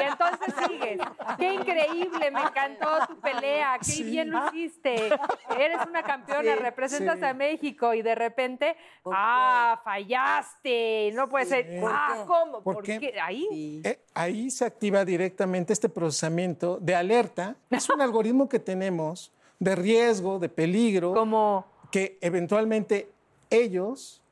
[0.00, 1.00] Y entonces sigues.
[1.38, 5.10] Qué increíble, me encantó tu pelea, qué bien lo hiciste.
[5.58, 11.80] Eres una campeona, representas a México y de repente, ah, fallaste, no puede ser.
[11.84, 12.62] Ah, ¿cómo?
[12.62, 13.18] ¿Por qué?
[13.20, 13.80] Ahí.
[13.84, 17.56] Eh, ahí se activa directamente este procesamiento de alerta.
[17.70, 23.10] Es un algoritmo que tenemos de riesgo, de peligro, Como que eventualmente
[23.50, 24.22] ellos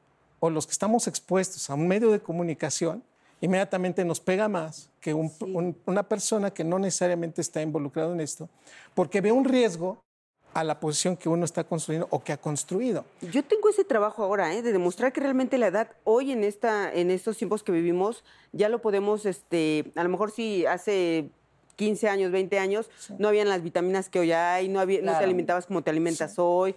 [0.46, 3.02] o los que estamos expuestos a un medio de comunicación
[3.40, 8.20] inmediatamente nos pega más que un- un- una persona que no necesariamente está involucrado en
[8.20, 8.48] esto,
[8.94, 9.98] porque ve un riesgo
[10.54, 13.04] a la posición que uno está construyendo o que ha construido.
[13.20, 14.62] Yo tengo ese trabajo ahora, ¿eh?
[14.62, 18.70] de demostrar que realmente la edad hoy en esta, en estos tiempos que vivimos, ya
[18.70, 21.28] lo podemos, este, a lo mejor si hace
[21.74, 22.88] 15 años, 20 años,
[23.18, 25.24] no habían las vitaminas que hoy hay, no, había, no te Claro.
[25.26, 26.74] alimentabas como te alimentas hoy.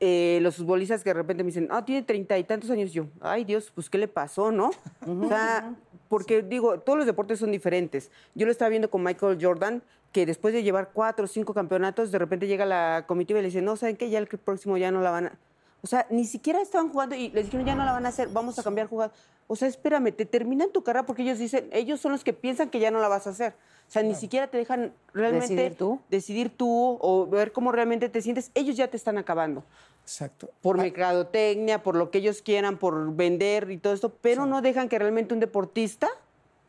[0.00, 3.06] Eh, los futbolistas que de repente me dicen, ah, tiene treinta y tantos años, yo,
[3.20, 4.70] ay Dios, pues ¿qué le pasó, no?
[5.06, 5.74] O sea,
[6.08, 8.10] porque digo, todos los deportes son diferentes.
[8.34, 9.82] Yo lo estaba viendo con Michael Jordan,
[10.12, 13.48] que después de llevar cuatro o cinco campeonatos, de repente llega la comitiva y le
[13.48, 14.10] dice, no, ¿saben qué?
[14.10, 15.38] Ya el próximo ya no la van a...
[15.82, 18.28] O sea, ni siquiera estaban jugando y les dijeron, ya no la van a hacer,
[18.28, 19.12] vamos a cambiar jugada.
[19.46, 22.70] O sea, espérame, te terminan tu carrera porque ellos dicen, ellos son los que piensan
[22.70, 23.54] que ya no la vas a hacer.
[23.88, 26.00] O sea, ni siquiera te dejan realmente ¿Decidir tú?
[26.10, 28.50] decidir tú o ver cómo realmente te sientes.
[28.54, 29.62] Ellos ya te están acabando.
[30.02, 30.50] Exacto.
[30.60, 34.88] Por mercadotecnia, por lo que ellos quieran, por vender y todo esto, pero no dejan
[34.88, 36.08] que realmente un deportista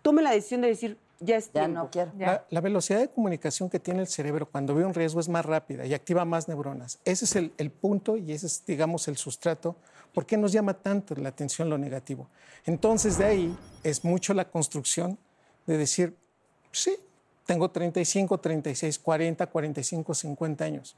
[0.03, 1.79] tome la decisión de decir, ya es Ya tiempo.
[1.83, 2.11] no quiero.
[2.17, 5.45] La, la velocidad de comunicación que tiene el cerebro cuando ve un riesgo es más
[5.45, 6.99] rápida y activa más neuronas.
[7.05, 9.75] Ese es el, el punto y ese es, digamos, el sustrato.
[10.13, 12.27] ¿Por qué nos llama tanto la atención lo negativo?
[12.65, 15.17] Entonces, de ahí es mucho la construcción
[15.65, 16.15] de decir,
[16.71, 16.97] sí,
[17.45, 20.95] tengo 35, 36, 40, 45, 50 años.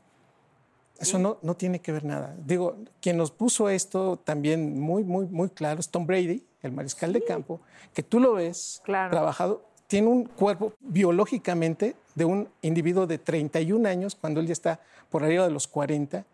[0.99, 2.35] Eso no, no tiene que ver nada.
[2.45, 7.13] Digo, quien nos puso esto también muy, muy, muy claro es Tom Brady, el mariscal
[7.13, 7.61] de campo,
[7.93, 9.11] que tú lo ves Claro.
[9.11, 14.79] trabajado, tiene un cuerpo biológicamente de un individuo de 31 años, cuando él ya está
[15.09, 16.25] por arriba de los 40.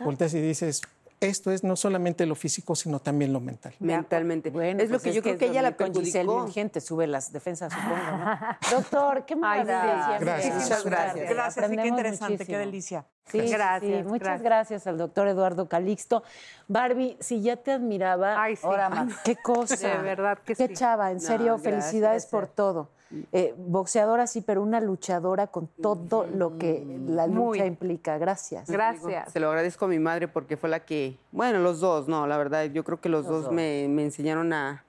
[0.00, 0.80] Volteas y dices,
[1.20, 3.74] esto es no solamente lo físico, sino también lo mental.
[3.80, 4.48] Mentalmente.
[4.48, 6.44] Bueno, es lo pues que yo creo que ella la perjudicó.
[6.46, 8.38] Virgen te sube las defensas, supongo, ¿no?
[8.70, 10.18] Doctor, qué maravilla.
[10.18, 10.54] sí, Gracias.
[10.62, 11.28] Muchas gracias.
[11.30, 13.04] Gracias, y qué interesante, qué delicia.
[13.26, 14.42] Sí, Gracias, sí, muchas gracias.
[14.42, 14.86] gracias.
[14.86, 16.22] al doctor Eduardo Calixto.
[16.66, 18.62] Barbie, si ya te admiraba, Ay, sí.
[18.66, 19.18] ahora más.
[19.22, 19.76] Qué cosa.
[19.76, 20.74] De verdad que Qué sí.
[20.74, 22.56] chava, en serio, gracias, felicidades por gracias.
[22.56, 22.88] todo.
[23.32, 27.60] Eh, boxeadora sí, pero una luchadora con todo lo que la lucha Muy.
[27.60, 28.18] implica.
[28.18, 28.70] Gracias.
[28.70, 29.32] Gracias.
[29.32, 32.38] Se lo agradezco a mi madre porque fue la que, bueno, los dos, no, la
[32.38, 34.84] verdad, yo creo que los, dos, Me, me enseñaron a,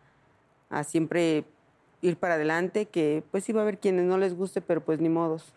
[0.70, 1.46] a siempre
[2.02, 5.10] ir para adelante, que pues iba a haber quienes no les guste, pero pues ni
[5.10, 5.54] modos.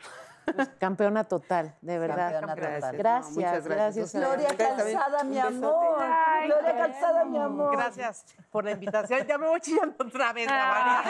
[0.55, 2.41] Pues, campeona total, de verdad.
[2.41, 2.97] Campeona total.
[2.97, 4.13] Gracias, No, muchas gracias.
[4.15, 4.15] gracias.
[4.15, 4.57] Gloria.
[4.57, 5.99] Calzada, mi amor.
[6.01, 7.73] Ay, Gloria Calzada, mi amor.
[7.77, 9.27] Gracias por la invitación.
[9.27, 11.03] Ya me voy chillando otra vez, Gabriela.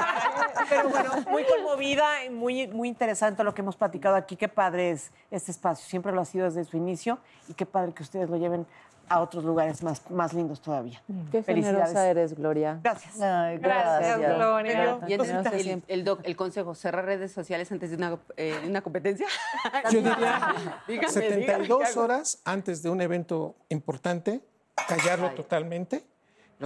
[0.68, 4.36] Pero bueno, muy conmovida y muy, muy interesante lo que hemos platicado aquí.
[4.36, 5.86] Qué padre es este espacio.
[5.86, 7.18] Siempre lo ha sido desde su inicio
[7.48, 8.66] y qué padre que ustedes lo lleven
[9.08, 11.00] a otros lugares más, más lindos todavía.
[11.30, 12.80] Qué generosa eres, Gloria.
[12.82, 13.20] Gracias.
[13.20, 14.98] Ay, Gracias, Gloria.
[15.06, 15.94] Y entonces Generosa el, siempre.
[15.94, 19.26] el doc- el consejo, cerrar redes sociales antes de una, eh, una competencia.
[19.92, 20.54] Yo diría
[20.88, 24.40] Dígame, 72 dígame, horas antes de un evento importante,
[24.88, 26.04] callarlo totalmente.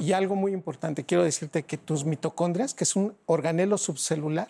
[0.00, 4.46] Y algo muy importante, quiero decirte que tus mitocondrias, que es un organelo subcelular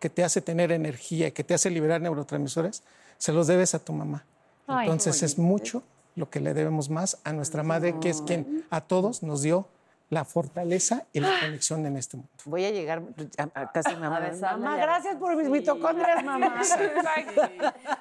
[0.00, 2.82] que te hace tener energía y que te hace liberar neurotransmisores,
[3.16, 4.24] se los debes a tu mamá.
[4.66, 5.84] Ay, Entonces es mucho
[6.14, 9.66] lo que le debemos más a nuestra madre, que es quien a todos nos dio
[10.10, 12.30] la fortaleza y la conexión en este mundo.
[12.44, 13.02] Voy a llegar
[13.38, 14.20] a, a casi mamá.
[14.20, 16.60] besarle Mamá, gracias por mis mitocondrias, mamá.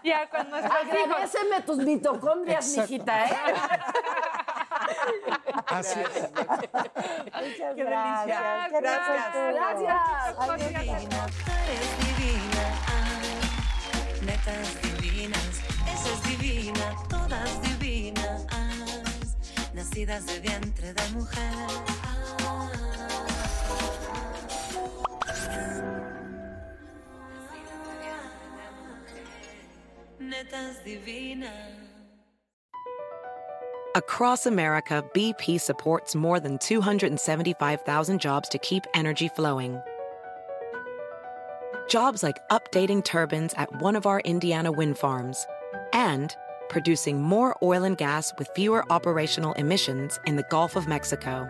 [0.04, 1.06] Ya nuestros hijos.
[1.06, 2.92] Agradeceme tus mitocondrias, Exacto.
[2.92, 3.34] mijita, ¿eh?
[5.68, 6.30] Así es.
[6.32, 8.72] Muchas Qué gracias.
[8.72, 9.26] Gracias.
[9.26, 9.54] estuvo.
[9.54, 10.02] Gracias.
[10.84, 12.66] divina, tú eres divina.
[12.88, 13.22] Ah,
[14.26, 15.62] netas divinas,
[15.94, 17.61] esa es divina, todas divinas.
[19.92, 21.52] Nacidas de vientre de mujer.
[30.18, 31.52] Netas divinas.
[33.94, 39.82] Across America, BP supports more than 275,000 jobs to keep energy flowing.
[41.90, 45.46] Jobs like updating turbines at one of our Indiana wind farms
[45.92, 46.34] and
[46.72, 51.48] producing more oil and gas with fewer operational emissions in the Gulf of Mexico.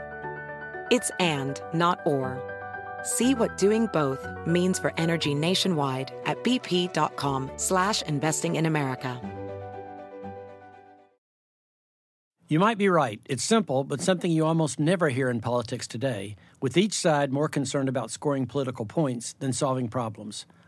[0.91, 2.41] It's and, not or.
[3.03, 9.21] See what doing both means for energy nationwide at bp.com slash investing in America.
[12.47, 13.21] You might be right.
[13.29, 17.47] It's simple, but something you almost never hear in politics today, with each side more
[17.47, 20.45] concerned about scoring political points than solving problems.